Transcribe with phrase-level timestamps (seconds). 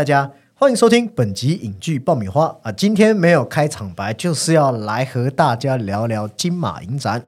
[0.00, 2.72] 嗨，大家欢迎收听本集影剧爆米花啊！
[2.72, 7.26] 今天没有开场白，就是要来和大家聊聊金马影展。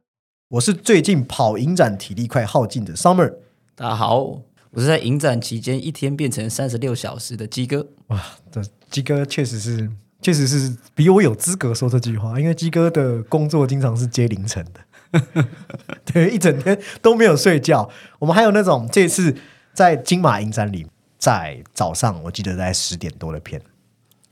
[0.48, 3.35] 我是最近跑影展体力快耗尽的 Summer。
[3.75, 4.21] 大家好，
[4.71, 7.86] 我是在影展期间一天变成三十六小时的鸡哥。
[8.07, 8.18] 哇，
[8.50, 9.90] 这鸡哥确实是，
[10.23, 15.45] 确实是比我有资格说这句话，因为鸡哥的工作经常是接凌晨的，
[16.11, 17.90] 对，一整天都没有睡觉。
[18.18, 19.36] 我们还有那种这次
[19.75, 20.86] 在金马影展里，
[21.22, 23.62] 在早上我记得在十点多的片，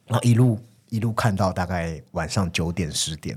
[0.06, 0.58] 然后一路
[0.88, 3.36] 一路看到大概晚上九点十点，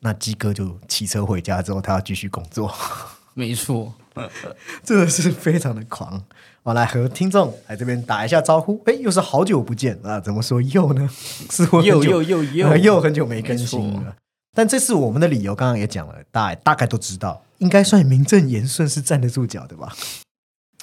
[0.00, 2.74] 那鸡哥就骑车回家之后，他要继续工作。
[3.34, 3.92] 没错，
[4.82, 6.24] 真的是非常的狂。
[6.62, 8.82] 我来和听众来这边打一下招呼。
[8.86, 10.18] 哎，又是好久不见啊！
[10.18, 11.06] 怎么说又呢？
[11.50, 14.16] 是又又又又又很久没更新了。
[14.56, 19.94] 但这次我们的理由刚刚也讲了，大大概都知道，应该算名正言顺是站得住脚的吧？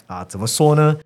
[0.06, 0.98] 啊，怎么说呢？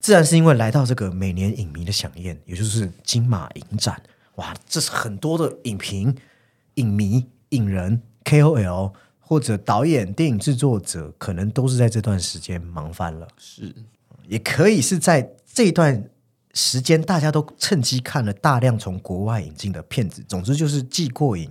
[0.00, 4.02] 自然是因为来到这个每年影迷的飨宴，也就是金马影展，
[4.36, 6.16] 哇，这是很多的影评、
[6.74, 13.28] 影迷、影人、KOL 或者导演、电影制作者，可能都是在这段时间忙翻了。
[13.36, 13.74] 是
[14.26, 16.08] 也可以是在这段
[16.54, 20.24] 时间，大家都趁机看了大量从国外引进的片子。
[20.26, 21.50] 总之就是既过瘾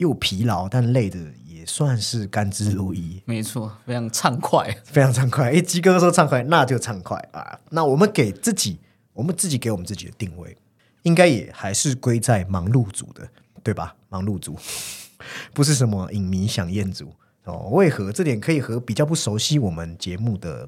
[0.00, 4.66] 又疲劳，但累的也算是甘之如饴，没错，非常畅快。
[4.82, 5.50] 非常畅快。
[5.52, 7.60] 哎，鸡哥说畅快，那就畅快啊！
[7.68, 8.78] 那我们给自己，
[9.12, 10.56] 我们自己给我们自己的定位，
[11.02, 13.28] 应该也还是归在忙碌组的，
[13.62, 13.94] 对吧？
[14.08, 14.56] 忙碌组
[15.52, 17.12] 不是什么影迷想宴组
[17.44, 17.68] 哦。
[17.72, 20.66] 为何这点可以和比较不熟悉我们节目的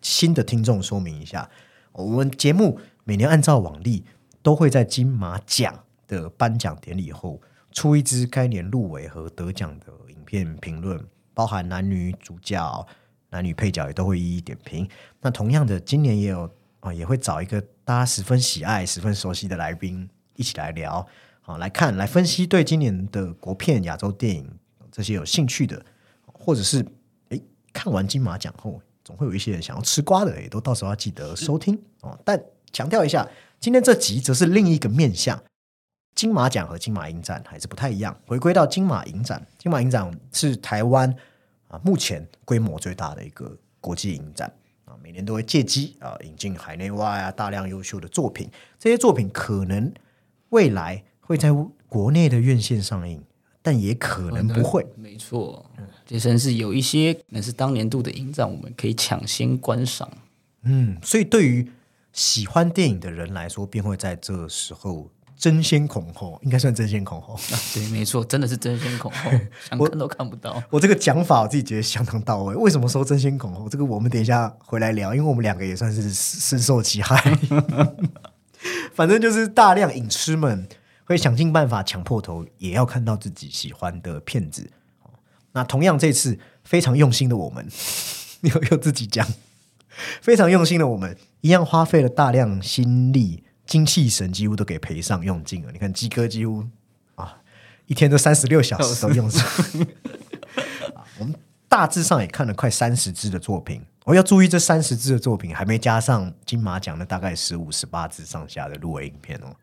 [0.00, 1.50] 新的听众说明一下？
[1.90, 4.04] 我们节目每年按照往例，
[4.40, 5.74] 都会在金马奖
[6.06, 7.40] 的颁奖典礼后
[7.72, 11.02] 出一支该年入围和得奖的影片评论，
[11.34, 12.86] 包含男女主角、
[13.30, 14.88] 男女配角也都会一一点评。
[15.20, 16.50] 那同样的，今年也有
[16.80, 21.06] 啊、也会找一个大家十分喜爱、十分熟悉的来宾一起来聊，
[21.40, 24.48] 好来看、来分析对今年的国片、亚洲电影
[24.92, 25.84] 这些有兴趣的，
[26.24, 26.86] 或者是
[27.30, 27.42] 诶
[27.72, 32.16] 看完金马奖后，总会有一些人想要吃瓜的，也都到时候要记得收听哦。
[32.24, 32.40] 但
[32.72, 33.28] 强调一下，
[33.58, 35.42] 今天这集则是另一个面向。
[36.18, 38.12] 金马奖和金马影展还是不太一样。
[38.26, 41.08] 回归到金马影展，金马影展是台湾
[41.68, 44.52] 啊目前规模最大的一个国际影展
[44.84, 49.92] 啊，每年都会借机啊引进海内外啊大量优秀的作品，这些作品可能
[50.48, 51.50] 未来会在
[51.86, 53.22] 国内的院线上映，
[53.62, 54.84] 但也可能不会。
[54.96, 55.70] 没错，
[56.04, 60.10] 这甚至有一些可能是当年度的影展，我们可以抢先观赏。
[60.62, 61.70] 嗯，所以对于
[62.12, 65.08] 喜欢电影的人来说，便会在这时候
[65.38, 67.34] 争先恐后，应该算争先恐后。
[67.34, 69.30] 啊，对，没错，真的是争先恐后，
[69.70, 70.60] 想看都看不到。
[70.68, 72.54] 我这个讲法我自己觉得相当到位。
[72.56, 73.68] 为什么说争先恐后？
[73.68, 77.16] 这个我们等一下回来聊，因为我们两个也算是深受其害。
[78.92, 80.68] 反正就是大量影痴们
[81.04, 84.68] 会想尽办法抢破头，也要看到自己喜欢的片子。
[85.52, 87.66] 那同样这次非常用心的我们，
[88.42, 89.26] 又又自己讲，
[90.20, 95.70] 非常用心的我们，一样花费了大量心力、精气神，几乎都给赔上用尽了。
[95.70, 96.64] 你看鸡哥几乎
[97.14, 97.38] 啊，
[97.84, 99.46] 一天都三十六小时都用上。
[100.96, 101.34] 啊我们
[101.68, 109.54] 大致上也看了快三十支的作品，我要注意这三十支的作品还没加上金马奖的大概十五、十八支上下的入围影片哦。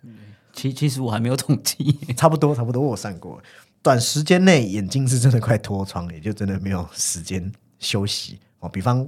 [0.53, 3.41] 其其实我还没有统计， 差不多，差不多，我算过，
[3.81, 8.69] 短时间内眼睛是真的快脱窗，也就真的没有时间休息哦。
[8.69, 9.07] 比方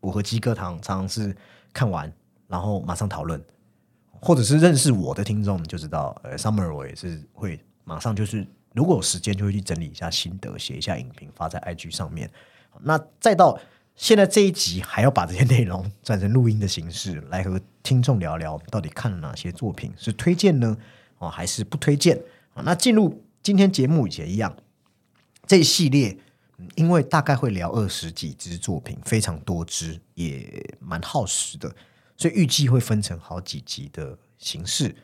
[0.00, 1.36] 我和鸡哥堂常常是
[1.74, 2.10] 看完，
[2.48, 3.38] 然后马上讨论，
[4.24, 12.30] 或者是认识我的听众就知道，呃，Summer 我也是会马上就是如果有时间就会去整理一下心得，写一下影评发在 IG 上面。
[12.80, 13.60] 那再到
[13.94, 20.76] 现在这一集，还要把这些内容转成录音的形式，来和听众聊聊到底看了哪些作品，是推荐呢？
[21.18, 22.18] 哦，还是不推荐？
[22.54, 24.56] 啊，那进入今天节目以前一样，
[25.46, 26.18] 这一系列，
[26.74, 31.72] 因为大概会聊二十几支作品，非常多支，也蛮耗时的，
[32.16, 34.94] 所以预计会分成好几集的形式。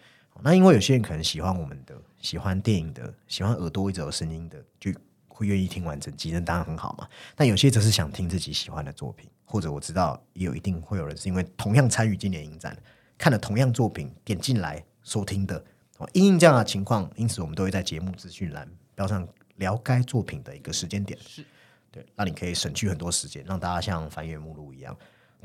[0.43, 4.91] 那因为有些人可能喜欢我们的，喜欢电影的，喜欢耳朵一直有声音的，就
[5.29, 7.07] 会愿意听完整集，那当然很好嘛。
[7.35, 12.75] 但有些则是想听自己喜欢的作品，或者我知道也有一定会有人是因为同样参与今年影展，
[13.19, 15.63] 看了同样作品点进来收听的。
[15.99, 21.19] 哦，因应这样的情况，因此我们都会在节目资讯栏标上聊该作品的一个时间点。
[21.21, 21.45] 是
[21.91, 24.97] 对，那你可以省去很多时间，让大家像翻阅目录一样，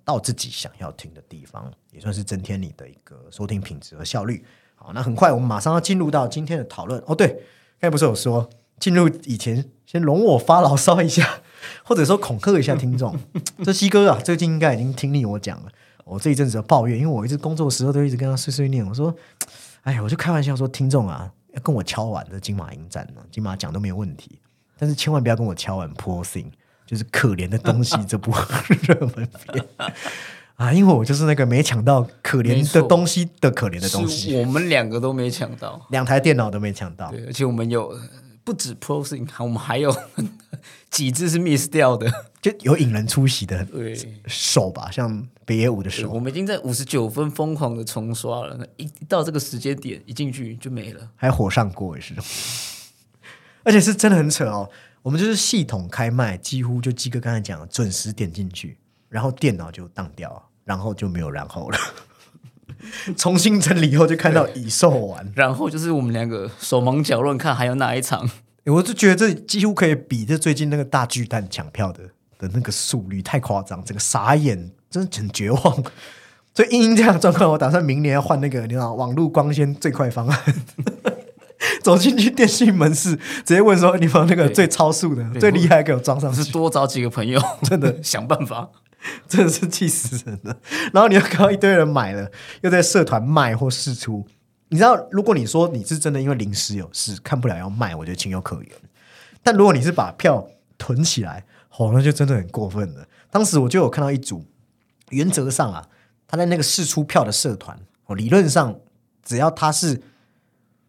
[0.03, 4.43] 到自己想要听的地方，也算是增添你的一个收听品质和效率。
[4.75, 7.01] 好，那很快我们马上要进入到今天的讨论。
[7.05, 7.27] 哦，对，
[7.79, 8.49] 刚才不是有说
[8.79, 11.41] 进入以前先容我发牢骚一下，
[11.83, 13.17] 或者说恐吓一下听众。
[13.63, 15.71] 这西哥啊，最近应该已经听腻我讲了。
[16.03, 19.15] 我这一阵子的抱怨，因为我一直工作的时候都一直跟他碎碎念，我说，
[19.81, 24.39] 哎呀，我就开玩笑说，听众啊，要跟我敲完这金马影展呢，金马奖都没有问题，
[24.77, 26.43] 但是千万不要跟我敲完《Poor Thing》，
[26.85, 28.31] 就是可怜的东西 这部
[28.87, 29.65] 热门片
[30.55, 37.11] 啊，因为我就是那个没抢到可怜的东西的可怜的东西，是我们两个都没抢到，两台电脑都没抢到。
[37.11, 37.99] 对，而且我们有呃
[38.45, 39.93] 不止 Prosing，我们还有
[40.89, 42.09] 几只是 miss 掉的，
[42.41, 43.93] 就有引人出席的对。
[44.27, 51.09] 手吧，像北野武的手，我们已经在五十九分疯狂的重刷了，那一一到这个时间点一进去就没了。
[51.17, 52.13] 还火上锅也是，
[53.63, 54.69] 而且是真的很扯哦。
[55.05, 58.75] 我们就是系统开麦，几乎就鸡哥刚才讲的，准时点进去，
[59.07, 61.77] 然后电脑就当掉，然后就没有然后了。
[63.15, 65.31] 重新整理以后，就看到已售完。
[65.35, 68.27] 然后就是我们两个手忙脚乱看还有哪一场，
[68.65, 72.05] 我就觉得这几乎可以比这最近那个大巨蛋抢票的
[72.39, 75.83] 的那个速率太夸张，整个傻眼，真的很绝望。
[76.55, 80.43] 所以因应这样的状况，我打算明年要换那个你知道网络光纤最快方案，
[81.83, 88.69] 走进去电信门市，直接问说你们那个最超速的、最厉害，给我装上去，是多找几个朋友， 真的 想办法。
[89.27, 90.57] 真的是气死人了。
[90.91, 92.31] 然后你又看到一堆人买了，
[92.61, 94.25] 又在社团卖或试出。
[94.69, 98.71] 你知道，如果你说你是真的因为临时有事看不了要卖，我觉得情有可原。
[99.43, 100.47] 但如果你是把票
[100.79, 101.45] 囤起来，
[101.77, 103.05] 哦，那就真的很过分了。
[103.29, 104.43] 当时我就有看到一组，
[105.09, 105.87] 原则上啊，
[106.27, 107.77] 他在那个试出票的社团，
[108.07, 108.75] 哦，理论上
[109.23, 110.01] 只要他是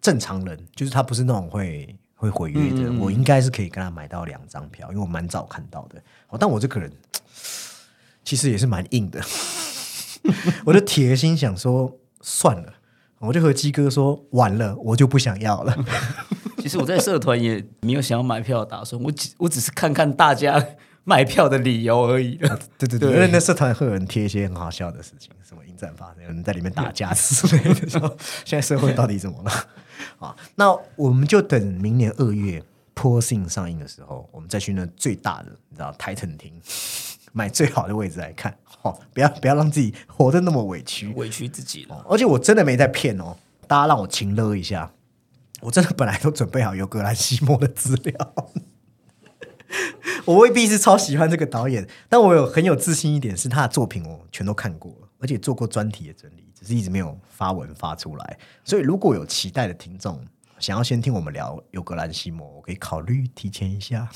[0.07, 6.01] 正常人，就是他不是那种会会毁约的，我应该是可以跟他买到两张票，因为我蛮早看到的。
[6.29, 6.89] 哦，但我这个人
[8.23, 9.21] 其实也是蛮硬的，
[10.65, 12.75] 我就铁心想说算了，
[13.19, 15.77] 我就和鸡哥说完了，我就不想要了。
[16.63, 20.65] 其实我在社团也没有想要买票的打算，我只我只是看看大家
[21.03, 22.37] 买票的理由而已。
[22.79, 27.89] 对对对，因为那社团会有人贴一些很好笑的事情，什么迎战发生，有人在里面打架之类的。
[27.91, 29.51] 说现在社会到底怎么了？
[30.57, 32.61] 啊，那我们就等明年二月
[32.95, 36.53] 《Poor Thing》上映的时候，我们再去那最大的，你知道台城厅
[37.33, 38.57] 买最好的位置来看。
[38.83, 41.13] 哦，不要不要让自己活得那么委屈。
[41.15, 42.05] 委屈自己了。
[42.09, 43.37] 而且我真的没在骗哦，
[43.67, 44.93] 大家让我情勒一下，
[45.61, 48.35] 我真的本来都准备好有格兰西莫的资料，
[50.25, 58.39] 我未必是超喜欢这个导演，但我有很有自信一点，是他的作品我全都看过了，而且做过专题的整理，只是一直没有发文发出来。
[58.65, 60.25] 所以如果有期待的听众
[60.59, 64.09] 想要先听我们聊有格兰西莫，我可以考虑提前一下。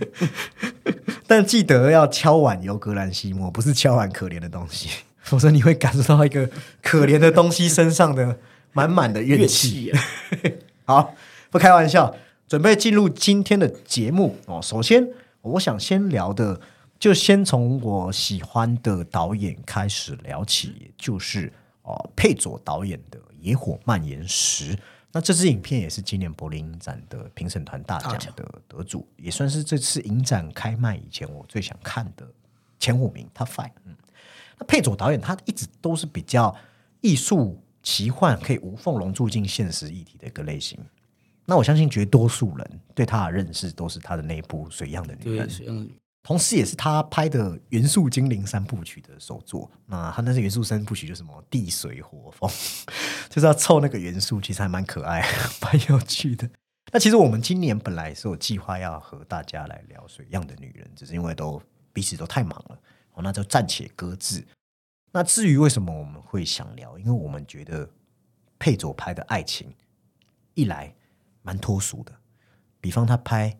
[1.26, 4.88] 但记得要敲碗尤格兰西莫，不是敲碗可怜的东西，
[5.22, 6.50] 否则你会感受到一个
[6.82, 8.38] 可怜的东西身上的
[8.72, 9.84] 满满的怨气。
[9.84, 9.98] 怨
[10.84, 11.14] 好，
[11.50, 12.14] 不开玩笑，
[12.48, 14.60] 准备进入今天的节目哦。
[14.60, 15.06] 首先，
[15.42, 16.60] 我想先聊的，
[16.98, 21.52] 就先从我喜欢的导演开始聊起，就是
[21.82, 24.74] 哦佩佐导演的《野火蔓延时》。
[25.12, 32.26] 那这支影片也是今年柏林影展的评审团大奖的得主，也算是这次影展开卖以前我最想看的
[32.78, 33.72] 前五名 Five。
[33.84, 33.96] 嗯，
[34.58, 36.56] 那佩佐导演他一直都是比较
[37.00, 40.78] 艺术奇幻，可以无缝融入进现实议题的一个类型。
[41.44, 45.90] 那我相信绝多数人对他的认识都是他的那部《水样的女对人》，，嗯，
[46.22, 49.68] 同时也是他拍的《元素精灵三部曲》的首作。
[49.86, 52.48] 那他那是元素三部曲，就什么地水火风，
[53.30, 55.24] 就是要凑那个元素，其实还蛮可爱，
[55.62, 56.50] 蛮有趣的。
[56.92, 62.78] 那其实我们今年本来是有计划要和大家来聊《水样的女人》，只是因为都彼此都太忙了，
[63.14, 64.44] 哦，那就暂且搁置。
[65.12, 67.88] 那至于为什么我们会想聊，因为我们觉得
[68.58, 69.72] 佩佐拍的爱情，
[70.54, 70.92] 一来
[71.42, 72.12] 蛮脱俗的，
[72.80, 73.48] 比方他拍《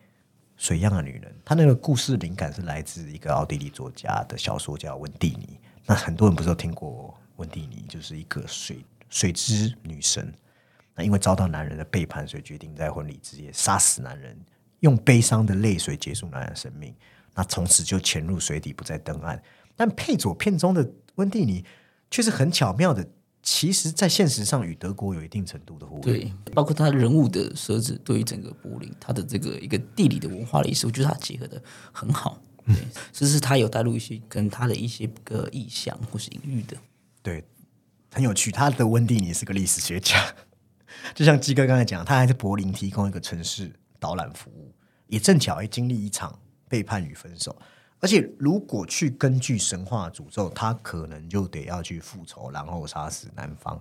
[0.56, 5.60] 水样的女人》，他那个故事灵感是来自一个奥地利作家的小说叫温蒂尼。
[5.86, 10.32] 那很多人不是都听过温蒂尼，就是一个水水之女神。
[10.94, 14.34] 那因为遭到男人的背叛，所以决定在婚礼之夜杀死男人，
[14.80, 16.94] 用悲伤的泪水结束男人的生命。
[17.34, 19.40] 那从此就潜入水底，不再登岸。
[19.76, 21.64] 但佩佐片中的温蒂尼
[22.10, 23.08] 却是很巧妙的，
[23.42, 26.02] 其实在现实上与德国有一定程度的互补。
[26.02, 31.62] 对，包括他人物的设置，对于整个柏林，他的这个一个地理的文化历史，我觉得他结合的
[31.92, 32.42] 很好。
[32.66, 32.76] 对，
[33.12, 36.76] 只是他有带入一些跟他的一些个意象或是隐喻的。
[37.22, 37.42] 对，
[38.12, 38.50] 很有趣。
[38.50, 40.34] 他的温蒂尼是个历史学家，
[41.14, 44.74] 就像鸡哥刚才讲，他还在柏林提供一个城市导览服务，
[45.06, 46.38] 也正巧会经历一场
[46.68, 47.56] 背叛与分手。
[48.02, 53.78] 而且，如果去根据神话诅咒，他可能就得要去复仇，然后杀死男方。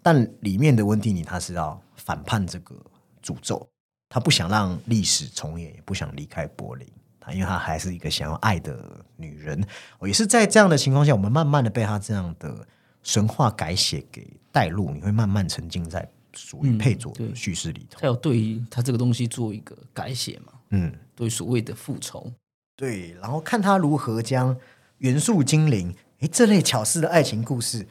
[0.00, 2.76] 但里面的温蒂尼他是要反叛这个
[3.20, 3.68] 诅咒，
[4.08, 6.86] 他不想让历史重演，也不想离开柏林，
[7.18, 9.60] 他，因为他还是一个想要爱的女人。
[10.02, 12.64] 也是在这样的情况下，我们慢慢的被他这样的
[13.02, 18.00] 神话改写给带入，你会慢慢沉浸在属于配佐的叙事里头。
[18.00, 20.52] 他有对于他这个东西做一个改写嘛？
[20.70, 22.32] 嗯，对所谓的复仇，
[22.76, 24.56] 对，然后看他如何将
[24.98, 27.86] 元素精灵，诶，这类巧思的爱情故事，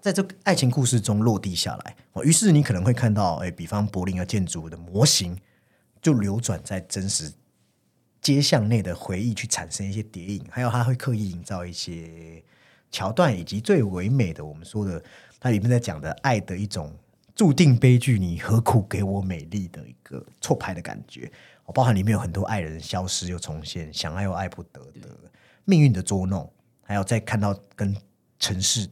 [0.00, 1.96] 在这个爱情故事中落地下来。
[2.12, 5.38] 哦，于是你可能会看到，诶，比方柏林的建筑的模型
[6.02, 7.32] 就流转在真实
[8.20, 12.42] 街巷内的回忆，去产生一些叠影，还有他会刻意营造一些
[12.90, 15.02] 桥段，以及最唯美的我们说的，
[15.38, 16.94] 它里面在讲的爱的一种
[17.34, 21.30] 注定悲剧，你何苦给我美丽的一个错拍的感觉。
[21.66, 25.08] 哦，包含里面有很多爱人消失又重现，想爱又爱不得的
[25.64, 26.50] 命运的捉弄，
[26.82, 27.94] 还有再看到跟
[28.38, 28.88] 城市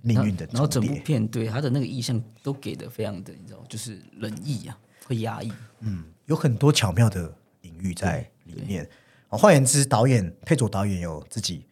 [0.00, 0.84] 命运的然后整。
[0.84, 5.52] 部片对他的那个意象都给的非常的，你知道，就是冷意啊，会压抑。
[5.80, 8.88] 嗯有很多巧妙的隐喻在里面。
[9.28, 11.66] 哦，换言之，导演佩佐导演有自己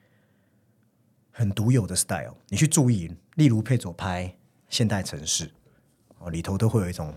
[1.32, 2.36] 很独有的 style。
[2.48, 4.32] 你去注意，例如佩佐拍
[4.68, 5.50] 现代城市，
[6.18, 7.12] 哦，里头都会有一种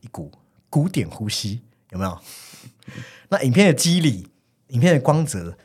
[0.00, 0.32] 一股
[0.68, 2.18] 古典呼吸，有没有？
[3.28, 4.26] 那影片的肌理、
[4.68, 5.56] 影片的光泽，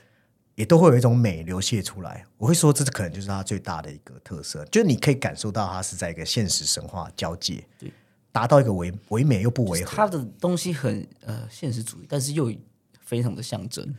[0.53, 2.25] 也都会有一种美流泻出来。
[2.37, 7.91] 我会说，这可能就是它最大的一个特色，就是你可以感受到它是在一个现实神话交界，对，
[8.31, 9.95] 达到一个唯唯美又不违和。
[9.95, 12.53] 他的东西很呃现实主义，但是又
[13.01, 13.95] 非常的象征。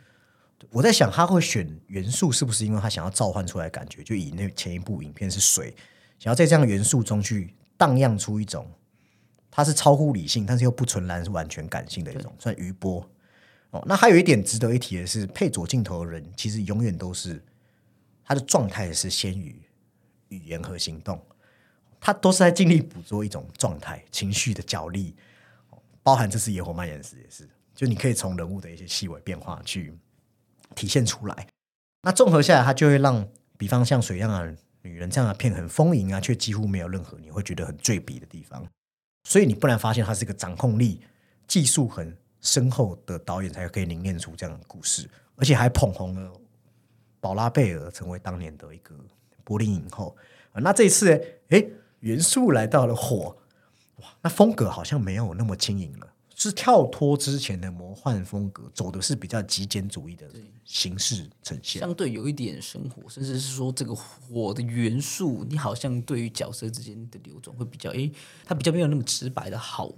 [0.70, 4.02] 我在想，他会选元素是不是因为他想要召唤出来的感觉？
[4.02, 5.75] 就以那前一部影片是水，
[6.18, 8.70] 想要在这样的元素中去荡漾出一种，
[9.50, 13.06] 它是超乎理性，但是又不纯然是完全感性的一种，算余波。
[13.70, 17.42] 哦，那还有一点值得一提的是，配左镜头的人其实永远都是
[18.25, 19.60] 他的状态是先于
[20.28, 21.20] 语言和行动，
[22.00, 25.14] 他都是在尽力捕捉一种状态、情绪的角力，
[25.70, 29.92] 哦包含这次野火蔓延时也是，就你可以从人物的一些细微变化去
[30.76, 31.49] 体现出来。
[32.02, 33.26] 那综合下来，它就会让，
[33.59, 38.64] 比方像水样的女人这样的片很丰盈啊，却几乎没有任何你会觉得很坠笔的地方。
[39.25, 41.00] 所以你不难发现，他是一个掌控力、
[41.49, 46.30] 技术很深厚的导演，才可以凝练出这样的故事，而且还捧红了
[47.18, 48.95] 宝拉贝尔，成为当年的一个
[49.42, 50.16] 柏林影后。
[50.52, 51.12] 那这一次，
[51.49, 51.66] 哎，
[52.00, 53.37] 元素来到了火，
[53.97, 56.06] 哇，那风格好像没有那么轻盈了，
[56.38, 60.26] 是跳脱之前的魔幻风格，走的是比较极简主义的
[60.66, 61.81] 形式呈现。
[61.81, 68.12] 相对有一点生活，甚至是说这个火的元素，你好像对于角色之间的流转会比较，诶，
[68.45, 69.90] 它比较没有那么直白的好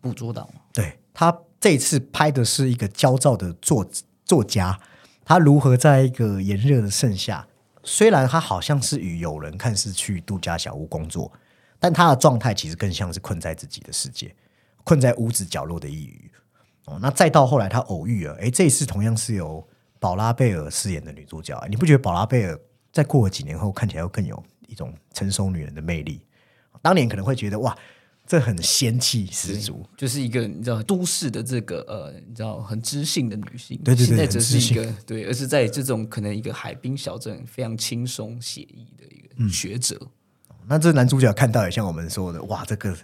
[0.00, 0.50] 捕捉到。
[0.72, 3.86] 对他这次拍的是一个焦躁的作
[4.24, 4.80] 作家，
[5.26, 7.46] 他如何在一个炎热的盛夏，
[7.84, 11.30] 虽然他好像是与友人看似去度假小屋工作，
[11.78, 14.34] 但他的状态其实更像是困在自己的世界，
[14.84, 16.30] 困在屋子角落的抑郁。
[16.86, 19.66] 哦，那再到后来他偶遇了，诶，这一次同样是由
[20.00, 22.58] 宝拉贝尔饰演的女主角，你不觉得宝拉贝尔
[22.92, 26.20] 在过了几年后看起来又更有一种成熟女人的魅力？
[26.82, 27.78] 当年可能会觉得哇，
[28.26, 39.96] 这很仙气十足，就是一个你知道都市的这个呃，你知道很知性的女性，对对对现在则是一个对，而是在这种可能一个海滨小镇非常轻松写意的一嗯个学者。
[40.66, 42.96] 那这男主角看到也像我们说的，哇，这个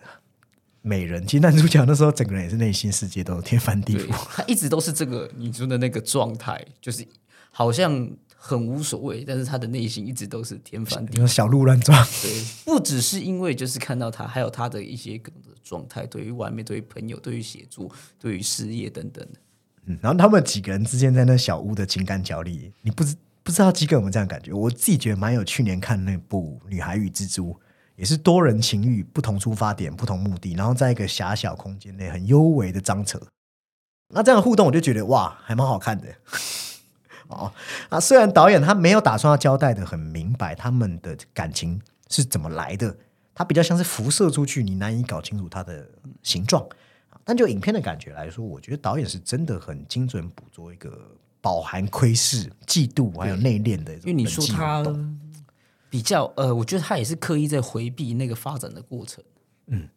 [0.89, 1.25] 美人。
[1.27, 4.11] 其实男主角那时候整个人也是内心世界都天翻地覆。
[4.35, 7.07] 他一直都是这个女主的那个状态，就是
[7.51, 19.41] 好像很无所谓，但是他的内心一直都是天翻地你说小鹿乱撞，对，不只是因为就是看到他，还有他的一些各种的状态，对于外面、对于朋友、对于写作、对于事业等等的。
[19.87, 24.53] 嗯，然后他们几个人之间在那小屋的情感角力，你不知不知道几个有没有这样感觉？
[24.53, 25.43] 我自己觉得蛮有。
[25.43, 27.53] 去年看那部《女孩与蜘蛛》，
[27.99, 33.21] 也是多人情欲，不同出发点，不同目的，然后在一个狭小空间内很幽微的张扯。
[34.15, 36.07] 那这样的互动，我就觉得哇，还蛮好看的。
[37.27, 37.53] 哦，
[37.89, 41.79] 啊，虽然导演他没有打算要交代的很明白他们的感情
[42.09, 42.97] 是怎么来的，
[43.35, 45.85] 他比较像是辐射出去，你难以搞清楚它的
[46.23, 46.65] 形状。
[47.25, 50.97] 但就影片的感觉来说，我觉得导演是真的很精准捕捉一个
[51.41, 54.83] 饱含窥视、嫉妒还有内敛的一种因为你说他
[55.91, 59.23] 比较呃，我觉得他也是刻意在回避那个发展的过程。
[59.67, 59.89] 嗯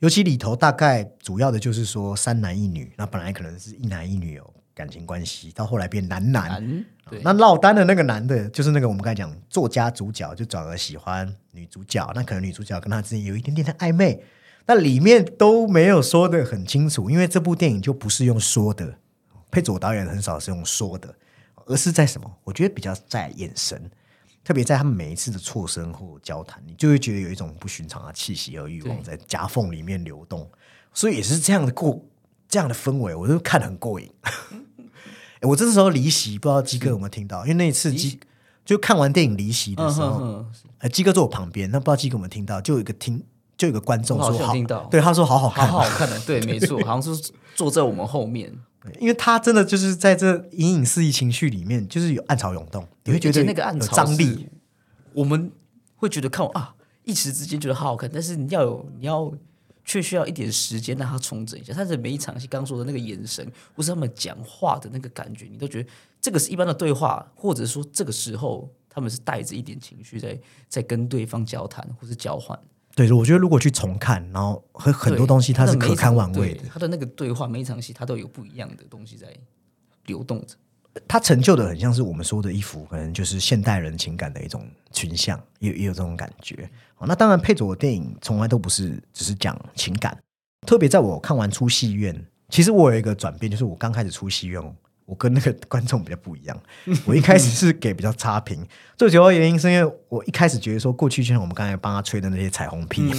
[0.00, 6.48] 尤其里头大概主要的就是说三男一女，那本来可能是一男一女有感情关系，到后来变男男。
[6.48, 12.08] 男对，那落单的那个男的，就是那个我们刚才讲作家主角，就转而喜欢女主角。
[12.14, 14.22] 那可能女主角跟他之间有一点点的暧昧，
[14.66, 18.98] 那里面都没有说的很清楚，因为这部电影就不是用说的，
[19.50, 21.12] 佩佐导演很少是用说的，
[21.66, 22.30] 而是在什么？
[22.44, 23.90] 我觉得比较在眼神，
[24.44, 30.48] 特别在他们每一次的错身或交谈，你就会觉得有一种不寻常的气息和欲望在夹缝里面流动，
[30.94, 32.02] 所以也是这样的过
[32.48, 34.10] 这样的氛围，我就看得很过瘾。
[35.40, 37.42] 诶我这时候离席，不知道鸡哥有没有听到？
[37.42, 38.18] 因为那一次鸡
[38.64, 42.60] 就看完电影离席的时候，嗯呃，鸡哥坐我旁边，那不知道鸡哥有没有听到？
[42.60, 43.22] 就有一个听，
[43.56, 44.52] 就有一个观众说好
[44.90, 48.56] 对，他说好好看好看，好看的，对，没错，好像是坐在我们后面，
[49.00, 54.46] 因为他真的就是在这隐隐肆意情绪里面，就是有暗潮涌动，你会觉得那个暗潮张力，，
[55.12, 55.50] 我们
[55.96, 59.32] 会觉得看完啊，一时之间觉得好好看，但是你要有你要
[59.84, 61.74] 却需要一点时间让它重整一下。
[61.74, 72.56] 他的每一场戏刚说的那个眼神，或是他们讲话的那个感觉，你都觉得这个是一般的对话，或者说这个时候他们是带着一点情绪在在跟对方交谈或是交换。
[73.06, 79.28] 对，我觉得如果去重看，然后很很多对东西它是可看玩味的对，他的那个对话，每一场戏它都有不一样的东西在
[80.06, 80.56] 流动着。
[81.06, 86.68] 它成就的很像是我们说的一幅，可能就是现代人情感的一种群像，也也有这种感觉。
[86.96, 90.18] 好，那当然，佩佐的电影从来都不是只是讲情感，
[90.66, 94.60] 特别在我看完出戏院，其实我有一个转变，就是我刚开始出戏院，
[95.08, 96.62] 我跟那个观众比较不一样。
[97.06, 98.62] 我一开始是给比较差评，
[98.94, 103.10] 最主要原因是因为我一开始觉得说，过去就像我们刚才帮他吹的那些彩虹屁，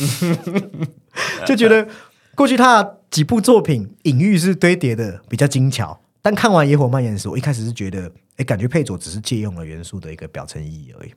[1.47, 1.87] 就觉得
[2.35, 11.11] 过去他的几部作品隐喻是堆叠的比较精巧，但看完《野火蔓延》时，我一开始是觉得，哎，感觉佩佐只是借用了元素的一个表层意义而已。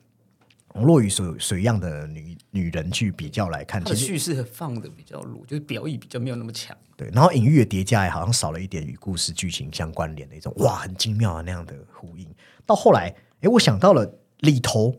[0.73, 6.75] 若与水水样的女女人去比较来看，其实叙事放的比较弱，就是表意比较没有那么强。
[6.95, 12.27] 对，然后隐喻的叠加也好像少了一点与故事剧情相关联的一种哇，很精妙的那样的呼应。
[12.65, 14.95] 到后来，哎，我想到了里头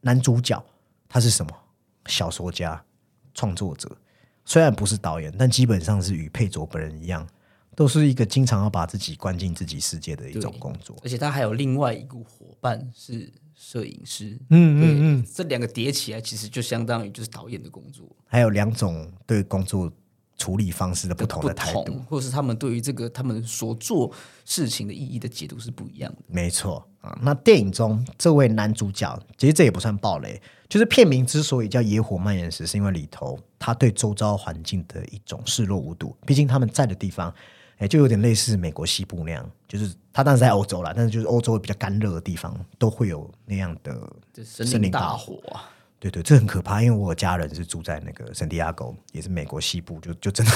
[0.00, 0.62] 男主角
[1.08, 1.52] 他是什么？
[2.06, 2.82] 小说家、
[3.34, 3.94] 创作者，
[4.44, 7.28] 虽然不是导演，但基本上是与佩佐本人一样，
[7.76, 10.96] 都是一个经常要把自己关进自己世界的一种工作。
[11.04, 13.30] 而且他还有另外一个伙伴是
[13.62, 14.82] 摄影师，嗯，嗯
[15.20, 19.92] 嗯，这两个叠起来，其实就相当于就是导演的工作还有两种对工作
[20.38, 22.00] 处理方式的不同的态度。
[22.08, 24.10] 或者是他们对于这个他们所做
[24.46, 26.18] 事情的意义的解读是不一样的。
[26.26, 36.16] 没错啊，那电影中这位男主角，其实这也不算暴雷，就是片名之所以叫《野火蔓延时》，是因为里头他对周遭环境的一种视若无睹。
[36.26, 37.32] 毕竟他们在的地方，
[37.80, 43.92] 哎，就有点类似美国西部那样，就是它当然在欧洲啦，但是就是欧洲比较干热的地方，都会有那样的
[44.44, 45.42] 森森林林大大火
[45.98, 50.52] 对对，这很可怕，因为我有家人是住在那个圣地亚哥，也是美国西部，就就真的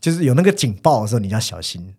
[0.00, 1.94] 就是有那个警报的时候，你要小心。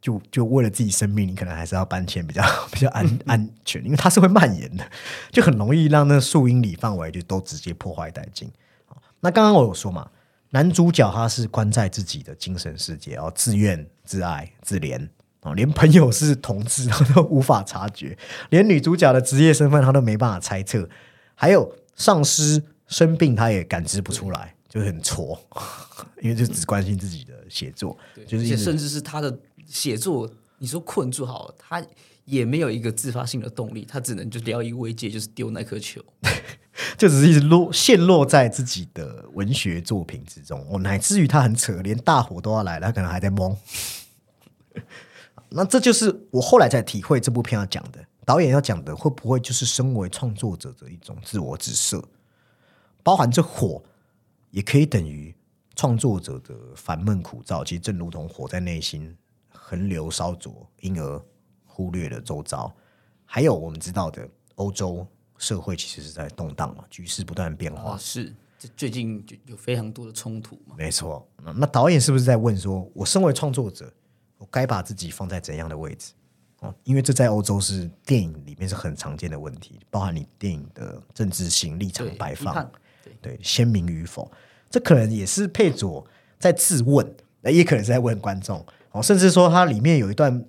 [0.00, 2.40] 就就为了自己生命，你可能还是要搬迁比较
[2.70, 4.88] 比较安 安全，因为它是会蔓延的，
[5.32, 8.48] 就很容易让那数英里范围就都直接破坏殆尽。
[8.86, 10.08] 好那刚刚我有说嘛，
[10.50, 15.08] 男主角他是关在自己的精神世界哦，自怨、自艾、自怜
[15.42, 18.16] 哦，连朋友是同志他都无法察觉，
[18.50, 20.88] 连女主角的职业身份他都没办法猜测，
[21.34, 25.38] 还有上司生病他也感知不出来，就很挫，
[26.22, 31.84] 因为就只关心自己的写作，就是甚至是他的写作，你说困住好了，他
[32.24, 36.02] 也没有一个自发性的动力，他只能就聊一个慰藉，就是丢那颗球。
[36.96, 43.56] 就只是一直落陷落在自己的文学作品之中，哦，乃至于他很扯，连大火都要来了，他可能还在懵。
[45.50, 52.02] 那这就是我后来才体会这部片要讲的，导演要讲的会不会就是身为创作者的一种自我指涉，
[53.02, 53.82] 包含这火
[54.50, 55.34] 也可以等于
[55.74, 59.16] 创作者的烦闷苦燥，其实正如同火在内心
[59.48, 61.22] 横流烧灼，因而
[61.64, 62.72] 忽略了周遭。
[63.24, 65.06] 还有我们知道的欧洲
[65.38, 67.96] 社会其实是在动荡嘛，局势不断变化啊，。
[67.98, 70.74] 是，这最近就有非常多的冲突嘛。
[70.76, 73.90] 没错，那那导演是不是在问说，我身为创作者，
[74.36, 76.12] 我该把自己放在怎样的位置？
[76.60, 82.68] 哦，因为这在欧洲是电影里面是很常见的问题，包含你电影的政治性立场，摆放
[83.22, 84.28] 对鲜明与否，
[84.68, 86.04] 这可能也是佩佐
[86.36, 87.08] 在自问，
[87.40, 90.44] 那也可能是在问观众哦，甚至说它里面有一段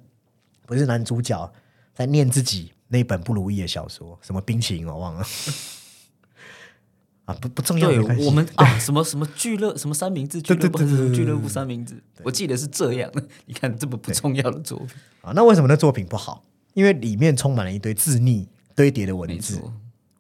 [0.65, 1.54] 不是男主角
[1.93, 5.25] 在念自己那本不如意的小说，什么冰淇淋我忘了
[7.25, 10.80] 啊，不不重要，我们啊，什么什么俱乐什么三明治俱乐部，
[11.13, 13.12] 俱乐部三明治，我记得是这样。
[13.45, 14.89] 你看这么不重要的作品，
[15.21, 16.43] 啊，那为什么那作品不好？
[16.73, 19.62] 因为里面充满了一堆自溺堆叠的文字，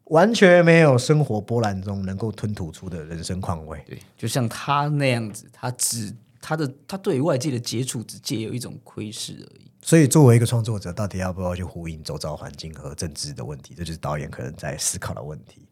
[0.05, 3.83] 完全没有生活波澜中能够吞吐出的人生况味。
[3.87, 9.68] 对，就像他那样子，他只他的他对于外界的接触只借有一种窥视而已。
[9.81, 15.67] 所以，作为一个创作者，到底要不要去呼应周遭环境和政治的问题，这就是导演可能在思考的问题。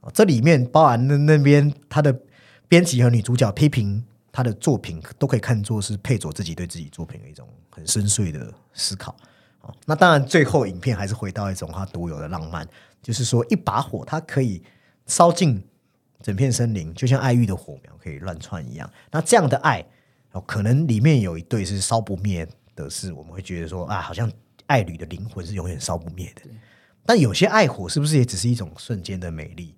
[0.00, 2.14] 哦，这里面包含那那边他的
[2.68, 9.16] 编辑和女主角批评他的作品，都可以看作是佩佐自己对自己作品的一种很深邃的思考。
[9.62, 12.68] 哦，那当然，最后影片还是回到一种他独有的浪漫，
[13.02, 14.62] 就是说一把火它可以
[15.06, 15.66] 烧尽
[16.20, 18.88] 整片森林，就像爱玉的火苗可以乱窜一样。
[19.10, 19.82] 那这样的爱，
[20.32, 24.30] 哦，可能里面有一对是烧不灭，的是，我们会觉得说啊，好像
[24.66, 26.42] 爱侣的灵魂是永远烧不灭的。
[27.06, 29.76] 但有些爱火是不是也只是一种瞬间的美丽，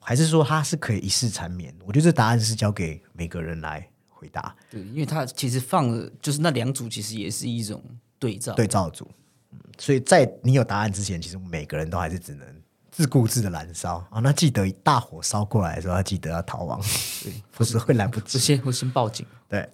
[0.00, 1.74] 还是说它是可以一世缠绵？
[1.84, 4.56] 我觉得这答案是交给每个人来回答。
[4.70, 7.82] 对，因为它其实放了，就是那两组其实也是一种
[8.18, 8.54] 对照。
[8.54, 9.06] 对照组，
[9.52, 12.46] 嗯，所以在你有答案之前，其实每个人都还是只能
[12.90, 14.20] 自顾自的燃烧啊。
[14.20, 16.80] 那记得大火烧过来的时候，要记得要逃亡，
[17.22, 18.38] 对， 不是会来不及。
[18.38, 19.26] 先会先报警。
[19.46, 19.68] 对，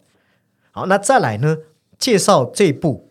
[0.72, 1.56] 好，那再来呢？
[2.04, 3.10] 介绍这部，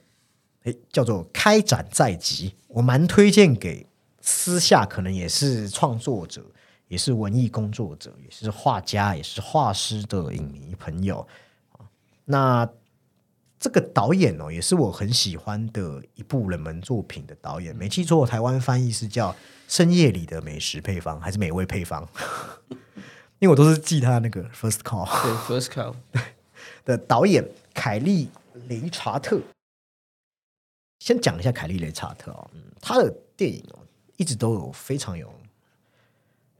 [0.65, 3.87] 哎，叫做《开展在即》，我蛮推荐给
[4.21, 6.45] 私下可能也是创作者，
[6.89, 11.27] 也是文艺工作者，也是画家，也是画师的影迷朋友
[11.71, 11.89] 啊。
[12.25, 12.69] 那
[13.59, 17.75] 这个导演哦，也是我很喜欢的一部冷门作品的导演。
[17.75, 19.31] 没记错，台湾翻译是叫
[19.67, 22.07] 《深夜里的美食配方》，还是美味配方？
[23.39, 25.09] 因为我都是记他那个 First Call。
[25.23, 25.95] 对，First Call
[26.85, 28.29] 的导演凯利
[28.67, 29.41] 雷查特。
[30.99, 33.79] 先讲一下凯利雷查特啊，嗯，他的电影哦，
[34.15, 35.33] 一直都有非常有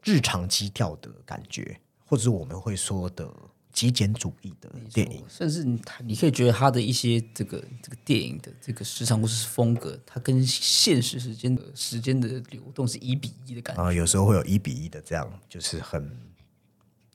[0.03, 3.31] 日常基调的感觉，或者是我们会说的
[3.71, 5.23] 极简主义的电影。
[5.29, 13.81] 甚至你你可以觉得他的一些这个这个电影的这个时长或是风格，它跟现实时间的时间的流动是一比一的感觉。
[13.81, 16.05] 啊，有时候会有一比一的这样，就是很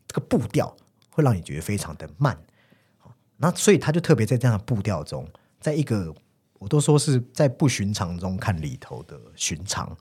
[0.07, 0.75] 这个步调
[1.11, 2.43] 会让你觉得非常的慢。
[3.41, 5.27] 好那所以他就特别在这样的步调中，
[5.61, 6.15] 在一个
[6.59, 9.97] 我都说是在不寻常中看里头的寻常，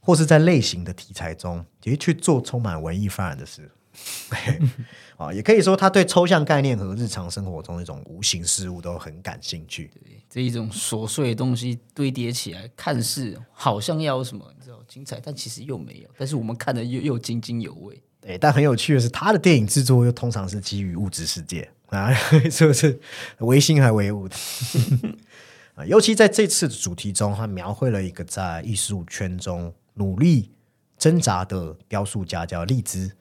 [0.00, 3.70] 或是在类型的题材中，也去做充满文艺范儿的事。
[5.16, 9.90] 啊，也可以说他对抽象概念和日常生活中那种无形事物都很感兴趣。
[10.30, 16.08] 这一种琐碎的东西堆叠起来，看似好像要有什么你知道精彩，但其实又没有。
[16.16, 18.00] 但是我们看的又又津津有味。
[18.20, 22.12] 对，但很有趣的是，他的电影制作又通常是基于物质世界 啊，
[22.50, 23.00] 是不是
[23.38, 24.36] 唯心还唯物的？
[25.74, 30.50] 啊，尤其在这次的主题中，他描绘了一个在艺术圈中努力
[30.98, 33.12] 挣扎的雕塑家，叫利兹。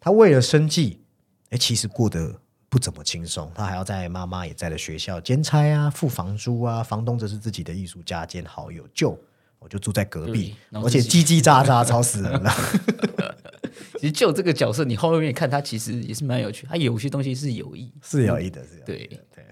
[0.00, 1.02] 他为了生计，
[1.50, 3.52] 哎，其实过得不怎么轻松。
[3.54, 9.18] 他还要在妈妈也在的学校兼差啊，付房租啊，房东则是自己的艺术家兼好友舅，
[9.60, 12.50] 我就住在隔壁，而且叽叽喳喳，吵死人了。
[14.00, 19.44] 其实就这个角色，你后面看他其实也是蛮有趣，他有些东西是有意，是有意的，是有对对。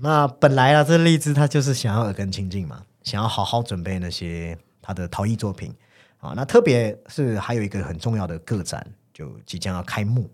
[0.00, 5.70] 那本来啊，这荔枝他就是想要耳根清净嘛，想要好好准备那些他的陶艺作品
[6.16, 6.32] 啊。
[6.34, 10.30] 那特别是还有一个很重要的个展就即将要开幕，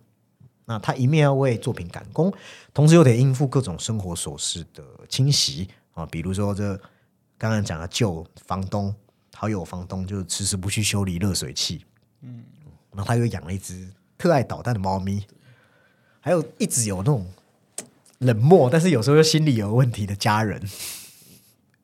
[0.64, 2.32] 那他一面要为作品赶工，
[2.72, 6.76] 同时又得应付各种生活琐事的侵袭啊，比如说这
[7.36, 8.94] 刚刚讲的旧房东
[9.36, 11.84] 好友房东就迟迟不去修理热水器，
[12.22, 12.42] 嗯，
[12.92, 15.24] 然后他又养了一只特爱捣蛋的猫咪，
[16.20, 17.26] 还有一直有那种。
[18.20, 20.58] 冷漠，但是有时候又心理有问题的家人，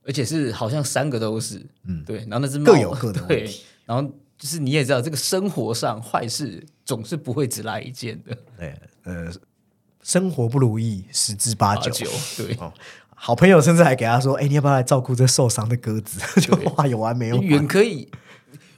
[0.02, 9.30] 而且是好像三个都是，嗯，对，然后那只各有各的问题， 然后就是你也知道，这个生活上坏事总是不会只来一件的，对，呃，
[10.02, 11.92] 生活不如意十之八九，
[12.38, 12.56] 对，
[13.24, 16.18] 好朋友甚至还给他说，哎，你要不要来照顾这受伤的鸽子？
[16.42, 17.40] 就话有完没有？
[17.40, 18.08] 远可以，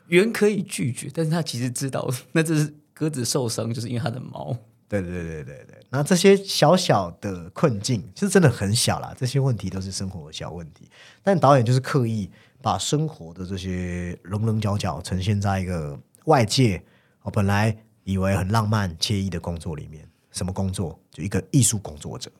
[0.08, 4.54] 远可以拒绝，但是他其实知道，那这是鸽子受伤，就是因为他的毛。
[4.86, 9.14] 对对对对对对，那这些小小的困境，其实真的很小啦。
[9.16, 10.90] 这些问题都是生活的小问题，
[11.22, 12.30] 但导演就是刻意
[12.60, 16.82] 把生活的这些棱棱角角呈现在一个外界
[17.22, 20.06] 我本来以为很浪漫惬意的工作里面。
[20.32, 21.00] 什么工作？
[21.10, 22.30] 就一个艺术工作者。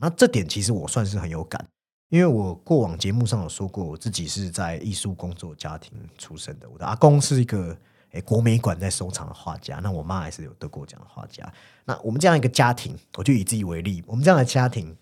[0.00, 1.64] 那这点其实我算是很有感，
[2.08, 6.68] 因为我过往节目上有说过，我自己是在艺术工作家庭出身的。
[6.68, 7.76] 我的阿公是一个
[8.12, 8.20] 诶。
[8.22, 11.50] 国美馆在收藏的画家，那我妈还是有得过奖的画家。
[11.84, 14.96] 那我们这样一个家庭，我就以自己为例，我们这样的家庭，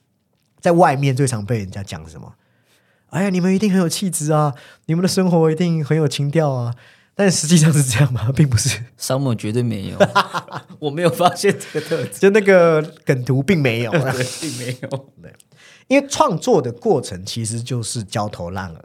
[0.60, 2.34] 在外面最常被人家讲什么？
[3.10, 4.54] 哎呀，你们一定很有气质啊，
[4.86, 6.74] 你们的生活一定很有情调啊。
[7.14, 8.32] 但实际上是这样吗？
[8.34, 9.98] 并不是，沙漠绝对没有，
[10.80, 13.90] 我没有发现这个特质，就那个梗图并没有，
[14.40, 14.88] 并没有。
[15.22, 15.32] 对，
[15.88, 18.84] 因为创作的过程其实就是焦头烂额，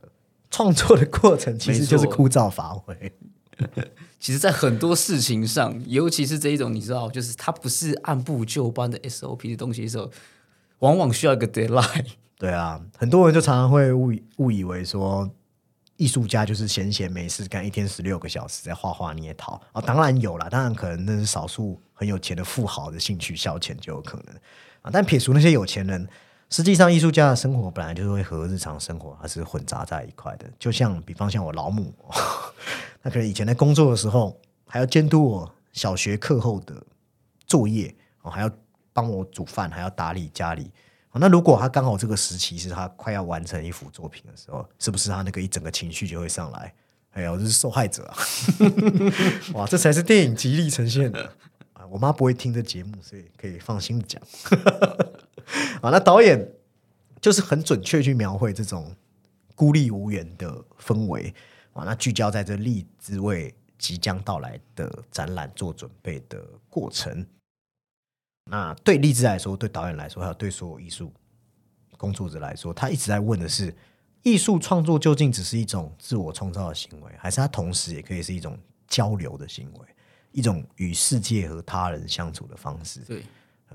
[0.51, 3.13] 创作的过程其实就是枯燥乏味。
[4.19, 10.11] 其实，在很多事情上，尤其是这一种，你知道，就是它不是按部就班的 SOP 的东西的时候，
[10.79, 12.05] 往往需要一个 deadline。
[12.37, 15.29] 对啊，很多人就常常会误误以为说，
[15.99, 19.81] 艺术家就是闲闲没事干，一天十六个小时在画画捏陶啊。
[19.81, 24.33] 当然有了，当然可能那是少数很有钱的富豪的兴趣消遣就有可能
[24.81, 24.89] 啊。
[24.93, 26.07] 但撇除那些有钱人，
[26.49, 30.49] 实际上艺术家的生活本来就是会和日常生活还是混杂在一块的。
[30.57, 31.93] 就像比方像我老母。
[33.03, 36.81] 他可能以前在工作的时候，还要监督我小学课后的
[37.45, 38.49] 作业哦，还要
[38.93, 40.71] 帮我煮饭，还要打理家里。
[41.19, 46.73] 那如果他刚好这个时期是他快要完成一幅作品的时候，是不是他那个一整个情绪就会上来？
[47.12, 48.17] 哎呀，我是受害者啊！
[49.55, 51.34] 哇，这才是电影极力呈现的
[51.73, 51.84] 啊！
[51.89, 54.21] 我妈不会听这节目，所以可以放心的讲。
[55.82, 56.53] 啊，那导演
[57.19, 58.95] 就是很准确去描绘这种
[59.55, 61.34] 孤立无援的氛围
[61.73, 67.25] 啊，那聚焦在这荔枝为即将到来的展览做准备的过程。
[68.49, 71.13] 那对荔枝来说，对导演来说，还有对所有艺术
[71.97, 73.73] 工作者来说，他一直在问的是：
[74.23, 78.57] 艺术创作究竟只是一种自我创造的行为，还是它同时也可以是一种
[78.88, 79.88] 交流的行为，
[80.31, 83.01] 一种与世界和他人相处的方式？
[83.01, 83.23] 对，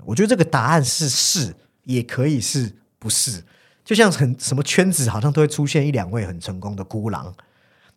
[0.03, 3.43] 我觉得这个答案是是，也可以是不是。
[3.85, 7.33] 就像很什么圈子，好像都会出现一两位很成功的孤狼，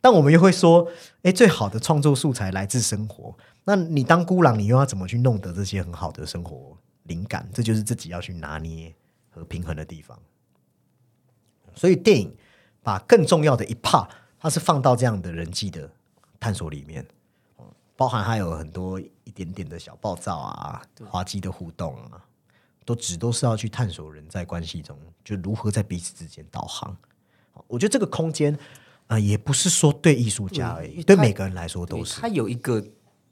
[0.01, 0.87] 但我们又会说，
[1.23, 3.35] 哎，最好的创作素材来自生活。
[3.69, 7.47] 那你当孤狼，你又要怎么去弄得这些很好的生活灵感？
[7.53, 8.95] 这就是自己要去拿捏
[9.29, 10.19] 和平衡的地方。
[11.75, 12.35] 所以电影
[12.83, 15.91] 把更重要的一 part，它是放到这样的人际的
[16.41, 17.07] 探索里面，
[17.95, 22.25] 包含还有很多一点点的小暴躁啊、滑稽的互动啊。
[22.87, 26.97] 都只都是要去探索人在关系中就如何在彼此之间导航。
[27.67, 28.59] 我觉得这个空间
[29.09, 32.19] 啊，也不是说对艺术家而已，对每个人来说都是。
[32.19, 32.83] 它有一个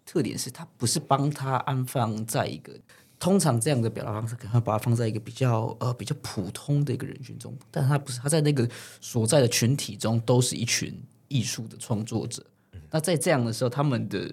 [0.07, 2.73] 特点是，它不是帮他安放在一个
[3.19, 8.67] 通常这样的表达方式，可能把它放在一个比较呃比较普通的一个人群中，但他不是，他在那个
[9.03, 12.43] 所在的群体中都是一群艺术的创作者。
[12.91, 14.31] 那在这样的时候，他们的。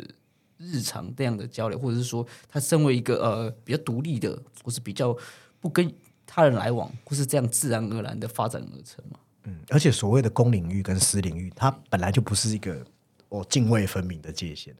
[0.60, 5.14] 日常这样的交流，或者是说，他身为一个呃比较独立的，或是比较
[5.60, 5.92] 不跟
[6.26, 9.20] 他人来往，或是这样自然而然的发展而成嘛。
[9.44, 12.82] 嗯，而且所谓的公领域跟私领域，它本来就不是一个
[13.28, 14.74] 哦泾渭分明的界限。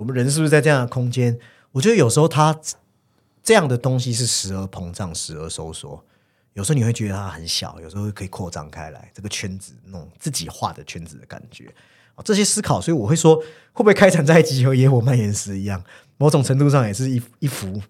[0.00, 1.38] 我们人是不是在这样的空间？
[1.72, 2.58] 我觉得有时候它
[3.42, 6.02] 这样的东西是时而膨胀，时而收缩。
[6.54, 11.70] 有时候你会觉得它很小，有时候可以扩张开来，这个圈子那种自己画的圈子的感觉。
[12.24, 15.84] 这些思考，所以我会说，会不会开展在集合野火蔓延时一样，
[16.16, 17.82] 某种程度上也是一一幅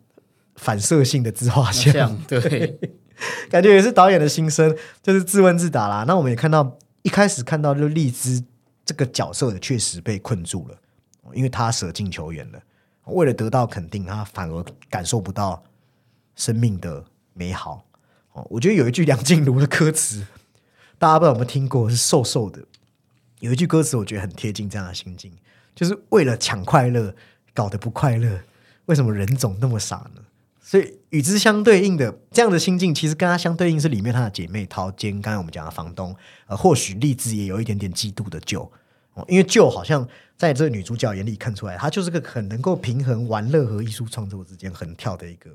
[0.56, 2.20] 反射性的自画像。
[2.26, 2.76] 对，
[3.48, 6.04] 感觉也是导演的心声，就是自问自答啦。
[6.08, 8.42] 那我们也看到，一开始看到就荔枝
[8.84, 10.76] 这个角色确实被困住了，
[11.34, 12.60] 因为他舍近求远了，
[13.04, 15.62] 为了得到肯定，他反而感受不到
[16.36, 17.84] 生命的美好。
[18.32, 20.26] 哦，我觉得有一句梁静茹的歌词，
[20.98, 22.64] 大家不知道有没有听过，是瘦瘦的。
[23.40, 25.32] 有一句歌词，我觉得很贴近这样的心境，
[25.74, 27.14] 就是为了抢快乐，
[27.54, 28.40] 搞得不快乐。
[28.86, 30.22] 为什么人总那么傻呢？
[30.62, 36.14] 所以与之相对应的这样的心境，其实跟他相对应是里面他的姐妹桃兼刚才我们讲的房东，
[36.46, 38.70] 呃，或许荔枝也有一点点嫉妒的舅
[39.14, 45.50] 哦，因为就好像在这个女主角眼里看出来，她就是个很能够平衡玩乐和艺术创作之间横跳的一个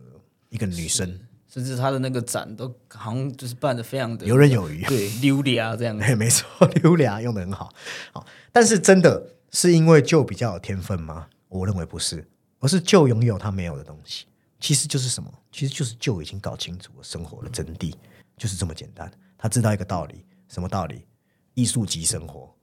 [0.49, 1.19] 一个女生。
[1.47, 7.73] 甚至她的那个展都好像就是办的非常的游刃有余，对，溜达这样， 没错，溜达用的很好。
[8.11, 11.27] 好，但是真的是因为旧比较有天分吗？
[11.47, 12.27] 我认为不是，
[12.59, 14.25] 而是旧拥有他没有的东西。
[14.59, 15.31] 其实就是什么？
[15.51, 17.93] 其实就是就已经搞清楚了生活的真谛，
[18.35, 19.09] 就是这么简单。
[19.37, 21.05] 他知道一个道理，什么道理？
[21.53, 22.53] 艺术即生活，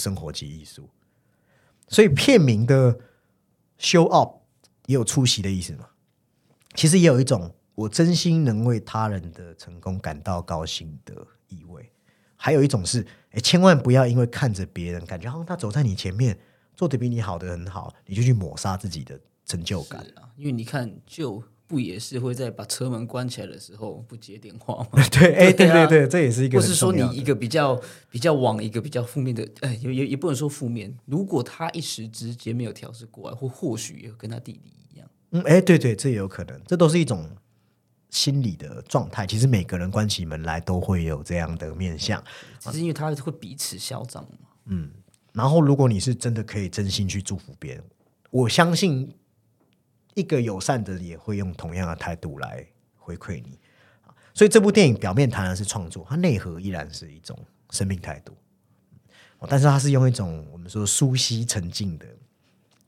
[0.00, 0.90] 生活及艺术。
[1.86, 2.98] 所以片名的
[3.78, 4.40] “show up”
[4.86, 5.90] 也有出席的意思嘛？
[6.74, 7.54] 其实也有一种。
[7.76, 11.90] 我真心能为他人的成功感到高兴的意味，
[12.36, 16.38] 还有一种是，哎，千万不要因为看着别人，感觉好像他走在你前面，
[16.76, 20.28] 做的比你好的很好，你就去抹杀自己的成就感啊！
[20.36, 25.02] 因为你看，就不也是会在把车门关起来的时候不接电话吗？
[25.12, 27.80] 对，哎，对对对，这也是一个，不是说你一个比较
[28.10, 30.92] 比较往一个比较负面的，哎，也也也不能说负面。
[31.04, 37.30] 如果他一时之间没有调试过来，或或许也跟他弟弟一样，嗯，哎，对对，这也有可能，这都是一种。
[38.12, 42.20] 心理的状态，其实每个人关起门来都会有这样的面相，
[42.58, 44.48] 只是因为他会彼此嚣张嘛。
[44.64, 44.90] 嗯，
[45.32, 47.84] 然后如果你是真的可以真心去祝福别人，
[48.32, 49.14] 我相信
[50.20, 52.64] 一个友善的也会用同样的态度来
[52.96, 53.58] 回馈你。
[54.32, 57.36] 所以这部电影表面谈的是创作，它内核依然是一种
[57.70, 58.36] 生命态度。
[59.48, 62.06] 但是它是用一种我们说舒息沉静的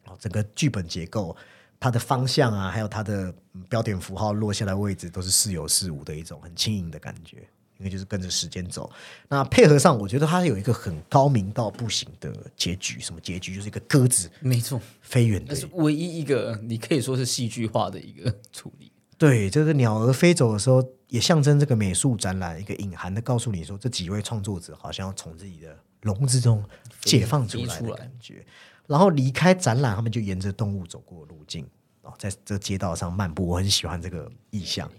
[0.04, 1.36] 哦，整个剧本结构。
[1.80, 3.34] 它的方向啊，还有它的
[3.68, 7.48] 标点符号落下来位置，都是似有似无的一种很轻盈的感觉，
[7.82, 8.88] 因为就是跟着时间走。
[9.28, 13.56] 那配合上，我觉得它有一个很高明到不行的结局，什么结局？
[13.56, 18.92] 就是一个鸽子，没错，飞远的，那是唯一一个你可以说是戏剧化的一个处理。
[19.18, 26.64] 对，就是鸟儿飞走的时候，也象征这个美术展览一个隐含的告诉你说，这几位创作者好像要从自己的笼子中
[27.00, 28.46] 解放出来的感觉。
[28.88, 31.64] 然后离开展览，他们就沿着动物走过路径
[32.02, 33.46] 哦，在这街道上漫步。
[33.46, 34.90] 我很喜欢这个意象，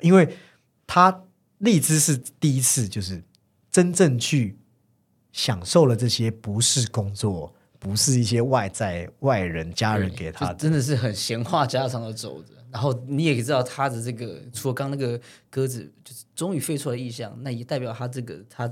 [0.00, 0.26] 因为
[0.86, 1.22] 它
[1.58, 3.22] 荔枝是第一次，就是
[3.70, 4.58] 真正去
[5.32, 12.54] 享受了这些不是工作，不是一些外在外人家人给他的，真的是很闲话家常的走着。
[12.72, 18.70] 然后你也知道他的这个，除了刚那个鸽子，就是终于飞出来的意象，那也代表他这个他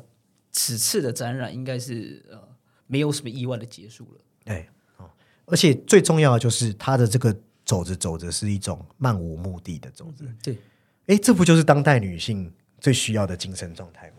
[0.53, 2.38] 此次的展览应该是呃
[2.87, 4.20] 没有什么意外的结束了。
[4.44, 4.68] 对
[4.99, 5.09] 哦，
[5.47, 10.59] 而且最重要的就是他的这个走着走着是一种漫无目的的走着，对，
[11.07, 12.53] 哎，这不就是当代女性
[12.85, 14.16] 最需要的精神状态嘛？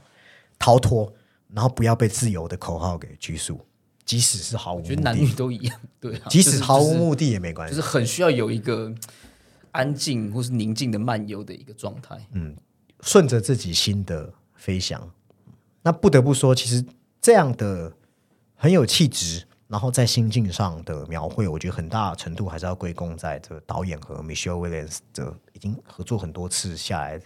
[0.57, 1.13] 逃脱，
[1.53, 3.63] 然后不要被自由的口号给拘束，
[4.03, 8.91] 即使是毫无目我觉得男女，都一样，对、啊，即使毫无目的也没关系就是，很需要有一个
[9.69, 12.17] 安静或是宁静的漫游的一个状态。
[12.31, 12.57] 嗯
[13.01, 15.07] 顺着自己心的飞翔。
[15.83, 16.83] 那不得不说，其实
[17.21, 17.93] 这样的
[18.55, 27.21] 很有气质，然后在心境上的描绘，我觉得很大程度还是要归功在这个导演和 Michelle Williams 的已经合作很多次下来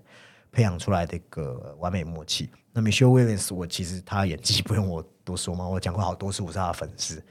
[0.51, 2.49] 培养出来的一个完美默契。
[2.71, 7.23] 那 Michelle Williams，我其实她演技不用我多说嘛，我讲过好多次，我是她的粉丝。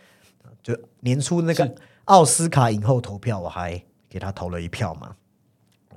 [0.62, 5.14] 就年初那个奥斯卡影后投票，我还给她投了一票嘛。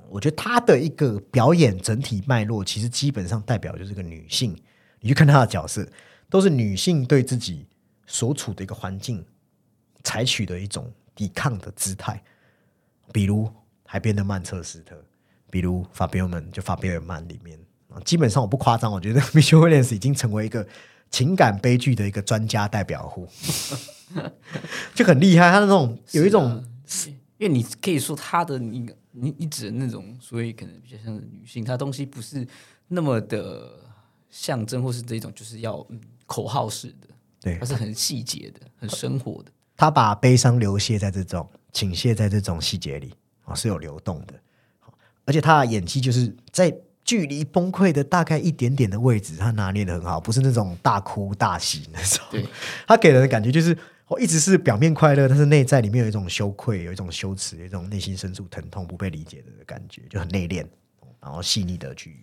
[0.08, 4.56] 我觉得她的一个表演整体脉络，其实基本上代表就是个女性。
[5.00, 5.86] 你去看她的角色，
[6.30, 7.66] 都是女性对自己
[8.06, 9.24] 所处的一个环境
[10.04, 12.22] 采取的一种抵抗的姿态，
[13.12, 13.50] 比如
[13.84, 15.02] 海边的曼彻斯特，
[15.52, 17.58] 比如法比尔曼就法比尔曼里面
[17.90, 20.66] 啊，基本上我不夸张，我觉得 Michelle Williams 已经成为一个
[21.10, 23.28] 情感悲剧的一个专家代表户，
[24.96, 25.52] 就很厉害。
[25.52, 26.64] 他的那种有一种
[27.36, 32.48] 因为你可以说他的你你你指的那种，所以可能比较像是女性，她东西不是
[32.88, 33.78] 那么的
[34.30, 37.08] 象征，或是这种就是要、嗯、口号式的，
[37.42, 39.52] 对它是很细节的、很生活的。
[39.76, 43.12] 他把悲伤流泻在这种倾泻在这种细节里
[43.44, 44.34] 啊，是有流动的。
[45.24, 52.46] 好而且他的演技就是在距离崩溃的大概一点点的位置，他拿捏的很好，不是那种大哭大喜那种对。
[52.86, 60.66] 他给人的感觉就是，我一直是表面快乐，但是内在里面有一种羞愧，有一种羞耻，有一种内心深处疼痛、不被理解的感觉，就很内敛，
[61.20, 62.22] 然后细腻的去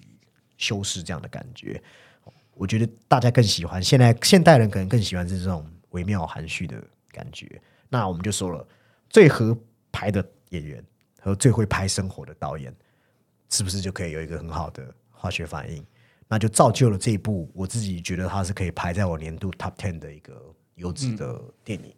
[0.57, 1.81] 修饰这样的感觉。
[2.53, 6.81] 我觉得大家更喜欢，现在现代人可能更喜欢是这种微妙含蓄的
[7.11, 7.61] 感觉。
[7.89, 8.65] 那我们就说了，
[9.09, 9.57] 最合
[9.91, 10.83] 拍的演员
[11.19, 12.73] 和最会拍生活的导演，
[13.49, 15.83] 是不是就可以有一个很好的化学反应？
[16.27, 20.33] 那就造就了这一部我自己觉得它是可以排在我年度 Top Ten 的一个
[20.75, 21.93] 优质的电影。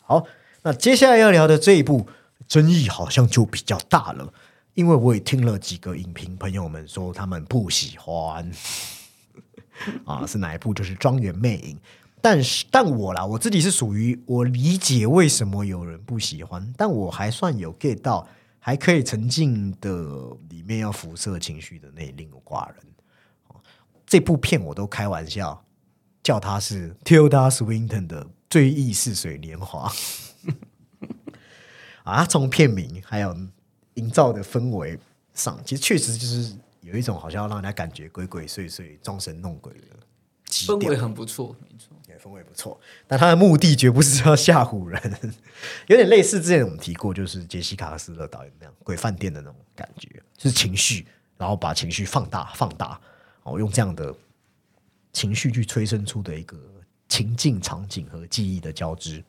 [0.00, 0.24] 好，
[0.62, 2.08] 那接下来要聊的这一部
[2.46, 4.32] 争议好像就比较大了，
[4.72, 8.50] 因为我也听了几个影评朋友们说他们不喜欢。
[10.06, 10.72] 啊，是哪一部？
[10.74, 11.76] 就是《庄园魅影》。
[12.20, 18.26] 但是，但我啦，我自己是属于我理解为什么有人不喜欢，但我还算有 get 到，
[18.68, 22.76] 还可以沉浸的里面要辐射情绪的那另一挂人。
[24.06, 25.64] 这部片我都开玩笑
[26.22, 29.88] 叫它是 Tilda Swinton 的《追忆似水年华》
[32.04, 33.34] 啊，从片名还有
[33.94, 34.98] 营造的氛围
[35.32, 39.96] 上，其实确实就是有一种好像让人家感觉鬼鬼祟祟、装神弄鬼的
[40.46, 41.96] 氛围很不错，没错。
[42.36, 45.00] 也不错，但他的目的绝不是要吓唬人，
[45.86, 53.00] 有点类似之前我们提过，就是杰西卡斯勒导演那样《鬼饭店》的那种感觉，就是情绪，然后把情绪放大、放大，
[53.44, 54.14] 哦，用这样的
[55.12, 56.58] 情绪去催生出的一个
[57.08, 59.24] 情境、场景和记忆的交织。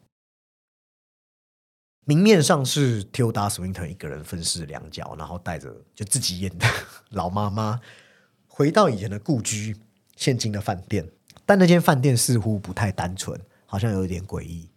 [2.05, 6.65] 明面上是 Tilda Swinton 一个人分饰两角，然后带着就自己演的
[7.11, 7.79] 老妈妈
[8.47, 9.77] 回到以前的故居，
[10.15, 11.07] 现今的饭店。
[11.49, 13.35] 但那间饭店似乎不太单纯，
[13.65, 14.69] 好像有点诡异，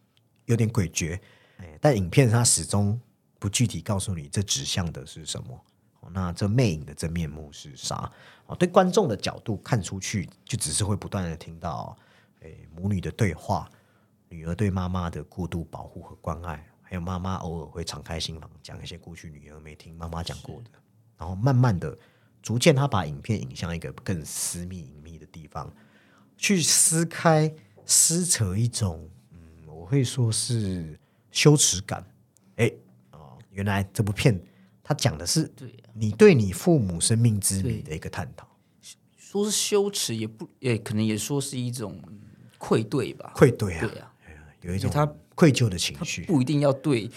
[0.47, 1.21] 有点诡谲。
[1.59, 2.99] 哎，但影片它始终
[3.39, 5.55] 不具体告诉你这指向的是什么。
[6.01, 8.11] 哦那这魅影的真面目是啥？
[8.47, 11.95] 哦，对观众的角度看出去，就只是会不断的听到，
[12.41, 13.71] 诶，母女的对话，
[14.31, 20.71] 女儿对妈妈的过度保护和关爱，还有妈妈偶尔会敞开心房，讲一些过去女儿没听妈妈讲过的。
[21.19, 21.95] 然后慢慢的，
[22.41, 25.71] 逐渐他把影片引向一个更私密隐秘的地方，
[26.43, 27.55] 去撕开、
[27.87, 29.39] 撕扯一种，嗯，
[29.69, 30.99] 我会说是
[31.31, 32.05] 羞耻感。
[32.57, 32.69] 哎，
[33.13, 34.37] 哦，原来这部片
[34.83, 35.49] 它讲的是
[35.95, 38.45] 你对你父母生命之谜的一个探讨，
[39.17, 42.19] 说是羞耻，也不也可能也说是一种嗯
[42.59, 43.31] 愧对吧？
[43.37, 44.13] 愧对啊，对啊，
[44.63, 46.25] 有一种他愧疚的情绪。
[46.25, 47.09] 不一定要对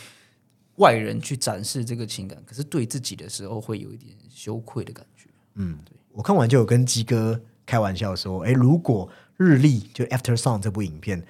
[0.76, 5.28] 外人去展示这个情感，可是对自己的时候会有一点羞愧的感觉。
[5.56, 5.80] 嗯
[6.12, 11.26] 我看完就有跟鸡哥开玩笑说，哎，如果日历就《After Sun》这部影片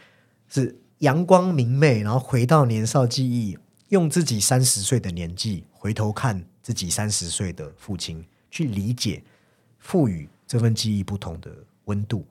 [0.50, 3.58] 是阳光明媚，然后回到年少记忆，
[3.90, 9.24] 用自己三十岁的年纪回头看自己三十岁的父亲，去理解
[9.80, 11.52] 赋予这份记忆不同的
[11.86, 12.26] 温度。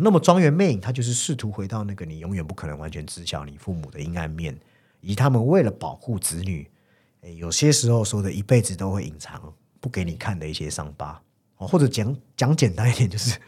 [0.00, 4.56] 那么庄园魅影，它就是试图回到那个你永远不可能完全知晓你父母的阴暗面，
[5.00, 6.68] 以及他们为了保护子女，
[7.22, 11.20] 诶有些时候说的一辈子都会隐藏不给你看的一些伤疤。
[11.58, 13.38] 哦，或者讲讲简单一点，就是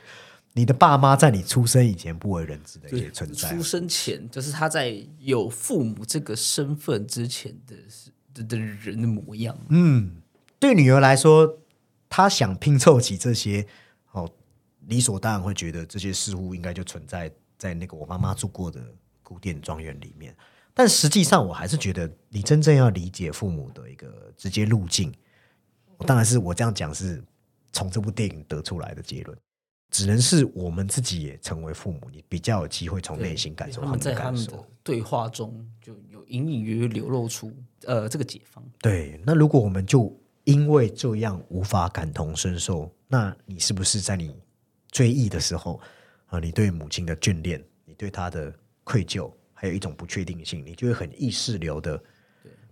[0.52, 3.48] 你的爸妈在你出生以前不为人知的一些存在。
[3.48, 7.76] 出生前就是他在有父母这个身份之前的
[8.34, 9.56] 的的人的模样。
[9.68, 10.16] 嗯，
[10.58, 11.58] 对女儿来说，
[12.08, 13.64] 她想拼凑起这些，
[14.10, 14.28] 哦，
[14.88, 18.82] 理所当然会觉得这些事物应该就存在在那个我妈妈住过的
[19.22, 20.36] 古典庄园里面。
[20.74, 25.14] 但实际上，我还是觉得你真正要理解父母的一个直接路径，
[26.00, 27.22] 当然是我这样讲是。
[27.72, 29.36] 从这部电影得出来的结论，
[29.90, 37.52] 只能是我们自己也成为父母，你比较有机会从内心感受他们在他们的对话中就有隐隐约约流露出
[37.84, 38.64] 呃这个解放。
[38.80, 44.34] 对，那如果我们就因为这样无法感同身受，那你是不是在你
[44.90, 45.80] 追忆的时候
[46.26, 48.52] 啊，你对母亲的眷恋，你对她的
[48.84, 52.02] 愧疚，还有一种不确定性，你就会很意识流的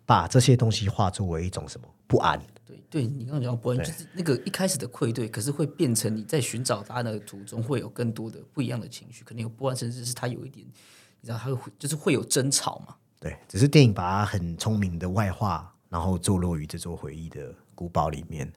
[0.06, 2.40] 把这些东西化作为一种什么不安。
[2.68, 10.66] 对，对你刚刚讲不安，就是那个一开始的愧对，可是会变成你在寻找答案的途中，会有更多的不一样的情绪，可能有不安，甚至是他有一点，
[11.20, 12.94] 你知道，他会就是会有争吵嘛。
[13.18, 18.52] 对，只是电影把它很聪明的外化，然后坐落于这座回忆的古堡里面，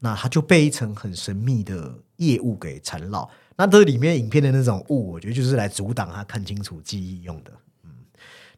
[0.00, 3.30] 那它就被一层很神秘的业务给缠绕。
[3.56, 7.52] 那这里面影片的那种雾，我觉得就是来阻挡他看清楚记忆用的。
[7.84, 7.90] 嗯，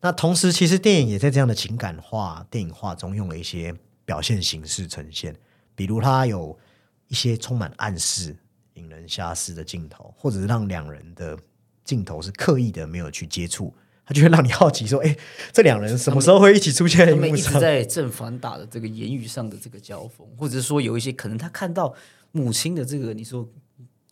[0.00, 3.74] 那同时，其实电影也在这样的情感化电影化中用了一些。
[4.04, 5.34] 表现形式呈现，
[5.74, 6.58] 比如他有
[7.08, 8.36] 一些充满暗示、
[8.74, 11.38] 引人遐思的镜头，或者是让两人的
[11.84, 13.72] 镜头是刻意的没有去接触，
[14.04, 15.16] 他就会让你好奇说：“哎，
[15.52, 21.94] 这两人什么时候会一起出现？”他们一直 在正反打的这个言语上的这个交锋，或者是说有一些可能他看到
[22.32, 23.48] 母亲的这个你说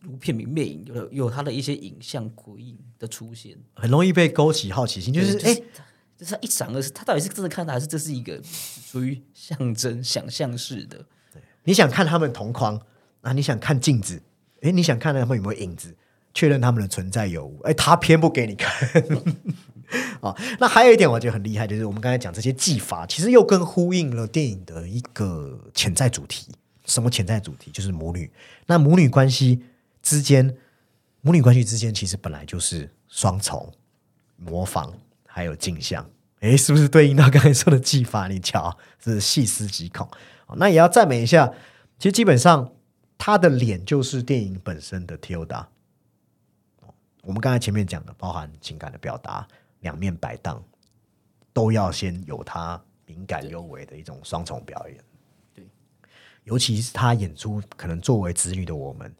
[0.01, 5.53] 如片名魅影，有有他的一些影像鬼影的出现，很容易被勾起好奇心，就是哎。
[5.53, 5.63] 就是
[6.17, 10.97] 就是一闪而逝，他到底是真的看到，还是这是一个属于象征、想象式的？
[11.33, 12.79] 对，你想看他们同框
[13.21, 13.33] 啊？
[13.33, 14.21] 你想看镜子？
[14.61, 15.95] 哎，你想看他们有没有影子？
[16.33, 17.59] 确认他们的存在有无？
[17.63, 18.71] 哎，他偏不给你看。
[20.21, 26.47] 啊， 那还有一点我觉得很厉害，就是我们刚才讲这些技法，其实又跟呼应了电影的一个潜在主题。
[26.85, 27.69] 什么潜在主题？
[27.71, 28.31] 就是母女。
[28.65, 29.61] 那母女关系
[30.01, 30.55] 之间，
[31.21, 33.71] 母女关系之间其实本来就是双重
[34.37, 34.91] 模仿。
[35.35, 36.07] 还有镜像，
[36.41, 38.27] 哎，是不是对应到刚才说的技法？
[38.27, 40.07] 你瞧，是细思极恐。
[40.57, 41.51] 那也要赞美一下，
[41.97, 42.71] 其实基本上
[43.17, 45.65] 他的脸就是电影本身的 Tilda。
[47.23, 49.47] 我们刚才前面讲的，包含情感的表达，
[49.79, 50.63] 两面摆荡，
[51.51, 55.03] 都要先有他敏感优为的一种双重表演。
[55.55, 55.67] 对，
[56.43, 59.11] 尤其是他演出，可能作为子女的我们，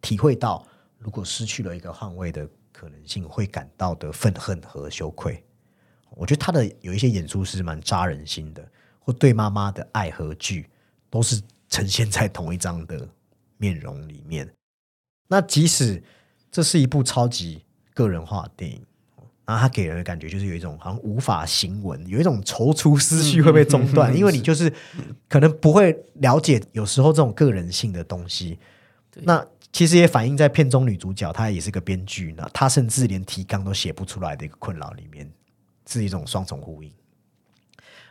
[0.00, 0.66] 体会到
[0.96, 2.48] 如果失去了一个换位的。
[2.78, 5.42] 可能性会感到的愤恨和羞愧，
[6.10, 8.64] 我觉得他的有一些演出是蛮扎人心的，
[9.00, 10.70] 或对妈妈的爱和惧
[11.10, 13.08] 都是呈现在同一张的
[13.56, 14.48] 面容里面。
[15.26, 16.00] 那即使
[16.52, 18.80] 这是一部超级个人化的电影，
[19.44, 24.72] 然后他给人的感觉就是有一种好像无法行文，有一种踌躇思绪会被中断，因为你就是
[25.28, 28.56] 可能不会了解有时候这种个人性的东西。
[29.22, 32.48] 那其实也反映在片中女主角，她也是个编剧呢。
[32.54, 35.30] 她甚至连提纲都写不出来的一个困扰里面，
[35.86, 36.92] 是一种双重呼应。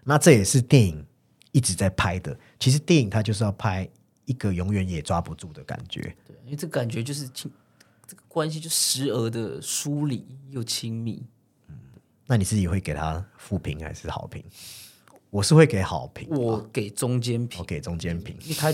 [0.03, 1.03] 那这也是电影
[1.51, 2.37] 一直在拍的。
[2.59, 3.89] 其实电影它就是要拍
[4.25, 5.99] 一个永远也抓不住的感觉。
[6.25, 7.51] 对，因为这感觉就是亲，
[8.05, 11.25] 这个关系就时而的疏离又亲密。
[11.67, 11.75] 嗯，
[12.27, 14.43] 那你自己会给他负评还是好评？
[15.31, 18.71] 我是会给好评，我给中间评，我给中间评，因为他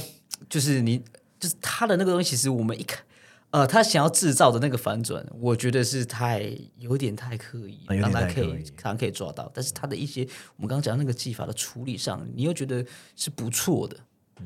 [0.50, 1.02] 就是你。
[1.44, 3.04] 就是他的那个东西，其实我们一看，
[3.50, 9.52] 呃，他想要制造的那个反转，我觉得是太有点太刻意，让他可以他可以抓到。
[9.54, 10.22] 但是他的一些
[10.56, 12.86] 我们刚刚讲那个技法的处理上，你又觉得
[13.18, 13.98] 是不错的。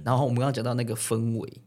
[0.03, 1.61] 然后我们刚刚讲到那个氛围，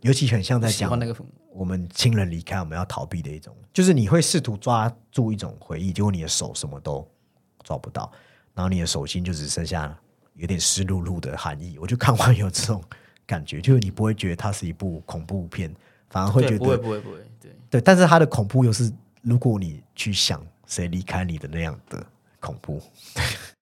[0.00, 1.22] 尤其很像在讲那个氛
[1.52, 7.06] 我们亲人离开，我们要逃避的一种，就是你会试图抓住一种回忆，结果你的手什么都
[7.62, 8.10] 抓不到，
[8.54, 9.94] 然后你的手心就只剩下
[10.36, 11.76] 有点湿漉漉的寒意。
[11.78, 12.82] 我就看完有这种。
[13.30, 15.72] 感觉就是你不会觉得它是一部恐怖片，
[16.08, 17.80] 反而会觉得不会不会不会，对对。
[17.80, 22.04] 但是它的恐怖又是，如果你去想谁离开你的那样的
[22.40, 22.82] 恐怖。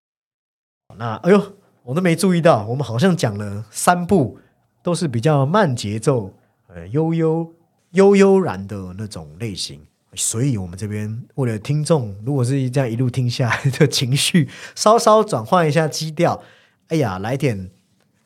[0.97, 1.53] 那哎呦，
[1.83, 4.39] 我都没注意到，我们好像讲了三部，
[4.83, 6.33] 都是比较慢节奏、
[6.69, 7.53] 呃悠悠
[7.91, 9.83] 悠悠然的那种类型。
[10.15, 16.43] 所以我们这边为了听众，如果是这样一路听下来的情绪，稍稍转换一下基调，
[16.89, 17.71] 哎呀，来点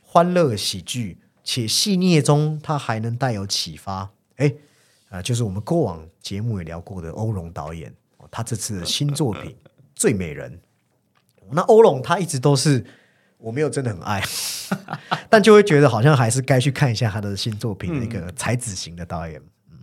[0.01, 1.19] 欢乐喜剧。
[1.45, 4.11] 且细腻中它还能带有启发。
[4.37, 4.53] 哎，
[5.11, 9.51] 啊，就是我们过往节目也聊过的欧龙导演，哦他这次的新作品
[9.95, 10.53] 《最美人》。
[11.51, 12.85] 那欧龙他一直都是
[13.37, 14.23] 我没有真的很爱，
[15.29, 19.41] 但就会觉得好像还是该去看一下他的新作品，那个才子型的导演。
[19.71, 19.79] 嗯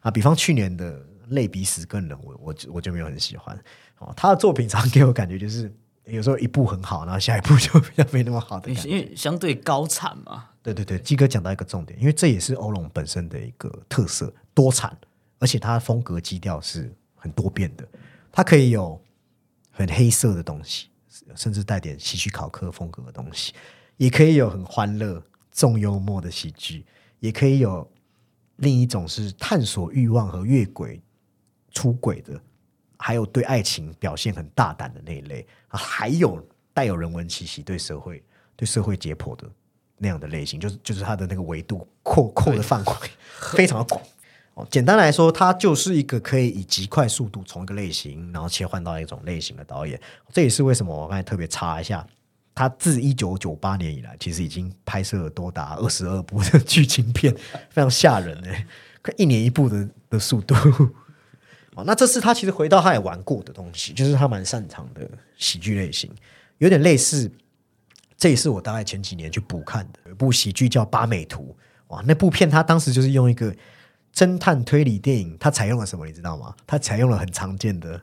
[0.00, 0.98] 啊，比方去年的
[1.28, 3.58] 《类比死更人》，我我我就没有很喜欢。
[3.98, 5.72] 哦，他的作品常给我感觉就是
[6.06, 8.88] 有时候一部很好，然后下一部就比较没那么好的感觉。
[8.88, 14.96] 因为相对高产嘛，对对对，鸡哥讲到一个重点，因为这也是欧龙本身的一个特色，多产，
[15.38, 17.88] 而且它的风格基调是很多变的，
[18.30, 19.00] 它可以有
[19.70, 20.88] 很黑色的东西，
[21.34, 23.54] 甚至带点喜剧考科风格的东西，
[23.96, 26.84] 也可以有很欢乐、重幽默的喜剧，
[27.20, 27.90] 也可以有
[28.56, 31.00] 另一种是探索欲望和越轨、
[31.70, 32.38] 出轨的，
[32.98, 38.22] 还有对爱情表现很大胆的那一类啊，还有带有人文气息、对社会、
[38.56, 39.48] 对社会解剖的
[39.98, 42.92] 那样的类型，就是就是它的那个维度扩扩的范围
[43.54, 44.00] 非常的广。
[44.54, 50.00] 哦，简单来说，他就是一个可以以极快速度从一个类型，然后切换到一种类型的导演。
[50.32, 52.06] 这也是为什么我刚才特别查一下，
[52.54, 57.34] 他自一九九八年以来，其实已经拍摄了多达二十二部的剧情片，
[57.68, 58.64] 非常吓人哎，
[59.02, 60.54] 看一年一部的的速度。
[61.84, 66.10] 那这次他其实回到他也玩过的东西，就是他蛮擅长的喜剧类型，
[66.58, 67.30] 有点类似。
[68.16, 71.54] 这也是我大概前几年去补看的，有一部喜剧叫《八美图》。
[71.94, 73.54] 哇，那部片他当时就是用一个
[74.14, 76.06] 侦探推理电影，他采用了什么？
[76.06, 76.54] 你知道吗？
[76.66, 78.00] 他采用了很常见的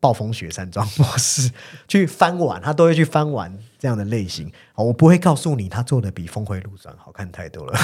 [0.00, 1.50] 暴风雪山庄模式
[1.86, 4.46] 去翻玩，他都会去翻玩这样的类型。
[4.76, 7.76] 哦，我不会告诉你他做的比《峰回路转》好看太多了，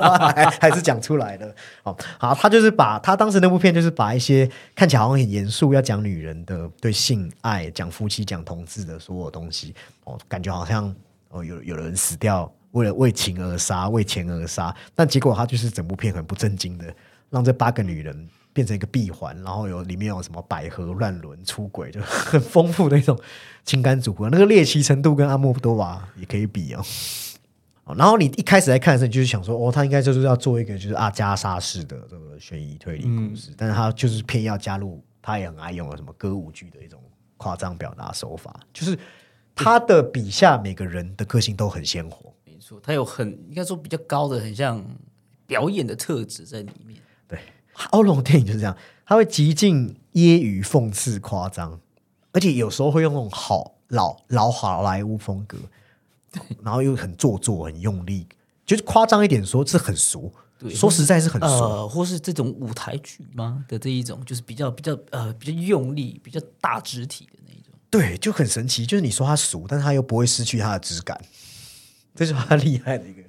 [0.60, 1.56] 还是讲出来的。
[1.82, 10.94] 好，好，他就是把他当时那部片就是把一些看起来好像很严肃，要讲女人的对性爱、讲夫妻、讲同志的所有东西，哦，感觉好像
[11.30, 12.52] 哦有有人死掉。
[12.72, 16.94] 为了为情而杀，为钱而杀，但结果他就是整部片很不正经的，
[17.30, 23.14] 让这八个女人变成一个闭环，然后有里面有什么百合乱伦、出轨，就很丰富的一种
[23.66, 26.82] 情感组合，那个猎奇程度跟阿莫多瓦也可以比哦。
[27.84, 36.98] 哦然后你一开始在看的时候，你就是想说，哦，他应该就是要做一个就是阿加莎式的这个悬疑推理故事，但是他就是偏要加入，他也很爱用的什么歌舞剧的一种
[37.36, 38.98] 夸张表达手法，就是
[39.54, 42.32] 他的笔下每个人的个性都很鲜活。
[42.46, 44.82] 没错，他有很应该说比较高的，很像
[45.46, 46.98] 表演的特质在里面。
[47.90, 51.80] 欧龙电影就是这样，他会极尽揶揄、讽刺、夸张，
[52.32, 55.58] 而且有时候会用那种好老老好莱坞风格，
[56.62, 58.26] 然后又很做作、很用力，
[58.64, 60.32] 就是夸张一点说，是很俗。
[60.70, 61.86] 说实在是很俗。
[61.86, 67.74] 或是这种舞台剧吗的这一种，就是比较比较呃比较用力、比较大肢体的那一种。
[67.90, 68.86] 对，就很神奇。
[68.86, 71.20] 就是你说他俗，但是他又不会失去他的质感，
[72.14, 73.22] 这是他厉害的一个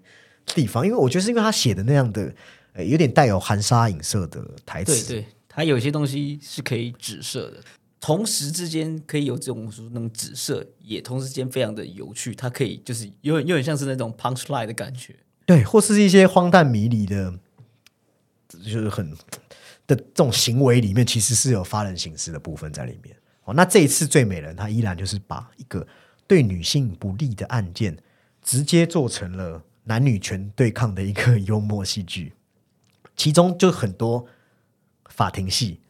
[0.55, 0.85] 地方。
[0.85, 2.33] 因为我觉得是因为他写的那样的，
[2.77, 5.07] 呃，有点带有含沙影射的台词。
[5.07, 7.57] 对对，它有些东西是可以指射的，
[7.99, 12.35] 同时之间可以有这种那种指射，也同时间非常的有趣。
[12.35, 15.15] 它可以就是有点有点像是那种 punch line 的感觉。
[15.47, 17.33] 对，或是一些荒诞迷离的，
[18.47, 19.09] 就是很
[19.87, 23.15] 的这种行为里面，其实是有发人省思的部分在里面。
[23.45, 25.87] 哦，那这一次最美人，她依然就是把一个
[26.27, 27.97] 对女性不利的案件，
[28.43, 32.33] 直接做成了男女权对抗的一个 幽默戏剧，
[33.17, 34.25] 其中就很多
[35.09, 35.81] 法庭戏，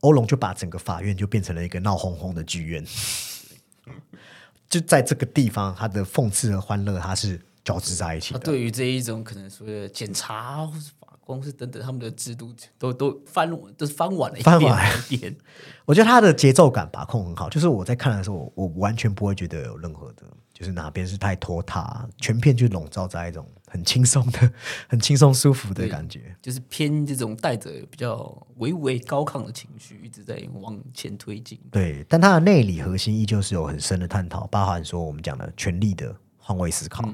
[0.00, 2.82] 欧龙就把整个法院就变成了一个闹哄哄的剧院。
[4.70, 8.38] 就在这个地方，他的讽刺和欢乐，他是交织在一起的。
[8.38, 10.90] 他对于这一种可能所谓的检查或是
[11.24, 15.34] 法官是等等他们的制度，都都翻都是翻完了一遍翻完一遍。
[15.86, 24.52] 我觉得他的节奏感把控很好，就是我在看的时候，我我完全不会觉得有任何的，就是哪边是太拖沓，全片就笼罩在一种很轻松的、
[24.86, 26.36] 很轻松舒服的感觉。
[26.42, 31.58] 就是偏这种带着比较微微高亢的情绪，一直在往前推进。
[31.70, 37.08] 对，但它的内里核心依旧是有很深的探讨，包含说我们讲的权力的换位思考。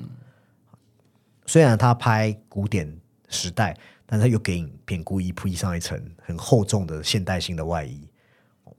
[1.47, 2.97] 虽然他拍古典
[3.29, 3.77] 时代，
[4.13, 8.09] 但他又给影片故意披上一层很厚重的现代性的外衣，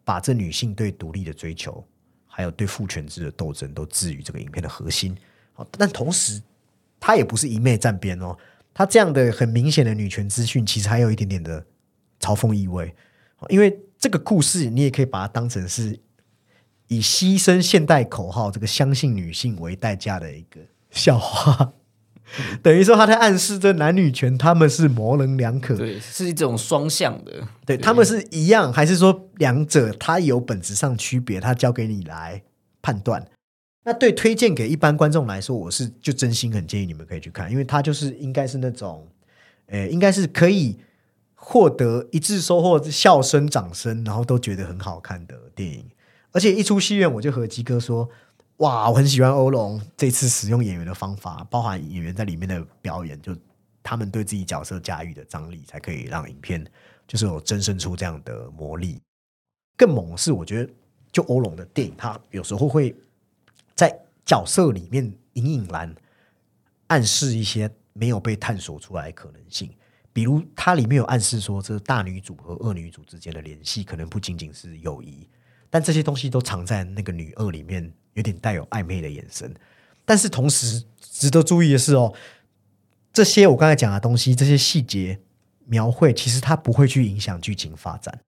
[0.04, 1.82] 把这女性对独立的追求，
[2.28, 5.18] 还有对父权制的斗争，都置于这个影片的核心。
[5.72, 6.42] 但同时
[7.00, 8.38] 他也不是一昧站边哦，
[8.74, 11.66] 他这样的很明显的女权资讯，其实还有一点点的
[12.20, 12.94] 嘲讽意味。
[13.48, 15.98] 因为这个故事，你也可以把它当成是
[16.88, 20.60] 以牺牲现代口号、这个相信女性为代价的一个
[20.90, 21.72] 笑话。
[22.64, 27.34] 等于说他在暗示这男女权他们是模棱两可，对，是一种双向的。
[27.66, 31.40] 对他们是一样，还是说两者它有本质上区别？
[31.40, 32.42] 他交给你来
[32.82, 33.28] 判断。
[33.84, 39.08] 那对推荐给一般观众来说，我是就真心很建议你们可以去看，因为它就是应该是那种，
[39.66, 40.78] 呃，应该是可以
[41.34, 45.84] 获得一致收获笑声、掌声，然后都觉得很好看的电影。
[46.32, 48.08] 而且一出戏院，我就和鸡哥说
[48.62, 53.36] ：“哇，我很喜欢欧龙这次使用演员的方法，包含演员在里面的表演，就
[53.82, 56.64] 他们对自己角色驾驭的张力，才可以让影片
[57.07, 59.01] 就是有增生出这样的魔力。
[59.76, 60.72] 更猛的是，我觉得
[61.12, 62.95] 就欧龙的电影，它有时候会
[63.74, 63.91] 在
[64.24, 65.91] 角色里面隐隐然
[66.86, 69.74] 暗示一些没有被探索出来的可能性。
[70.14, 75.28] 比如，它里面有暗示说，这大女主和二女主之间的联系可能不仅仅是友谊。
[75.68, 79.53] 但这些东西都藏在那个女二里面，有点带有暧昧的眼神。
[80.05, 82.14] 但是同时值得注意的是哦，
[83.14, 85.20] 这些我刚才讲的东西，这些细节
[85.66, 88.20] 描绘，其实它不会去影响剧情发展，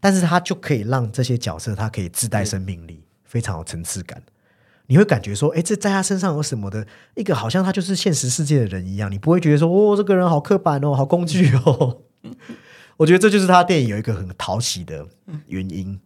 [0.00, 4.22] 但是它就可以让这些角色，它可以自带生命力，非常有层次感。
[4.86, 12.02] 你会感觉说，哎，这在他身上有什么的一个，好像他就是现实世界的人一样，你不会觉得说，哦，这个人好刻板哦，好工具哦。
[12.98, 15.06] 我觉得这就是他电影有一个很讨喜的
[15.46, 15.98] 原因。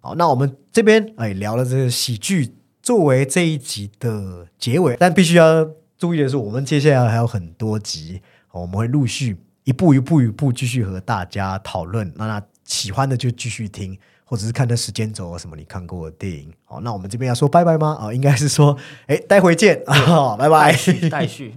[0.00, 8.22] 好，那我们这边哎聊了这个喜剧作为这一集的结尾，但必须要注意的是，我们接下来还有很多集，
[8.52, 12.10] 我们会陆续一步一步一步继续和大家讨论。
[12.16, 16.50] 那喜欢的就继续听，或者是看的时间轴什么你看过的电影。
[16.64, 17.98] 好，那我们这边要说拜拜吗？
[18.00, 18.74] 啊，应该是说，
[19.06, 20.74] 哎，待会见啊，拜拜，
[21.10, 21.54] 待续。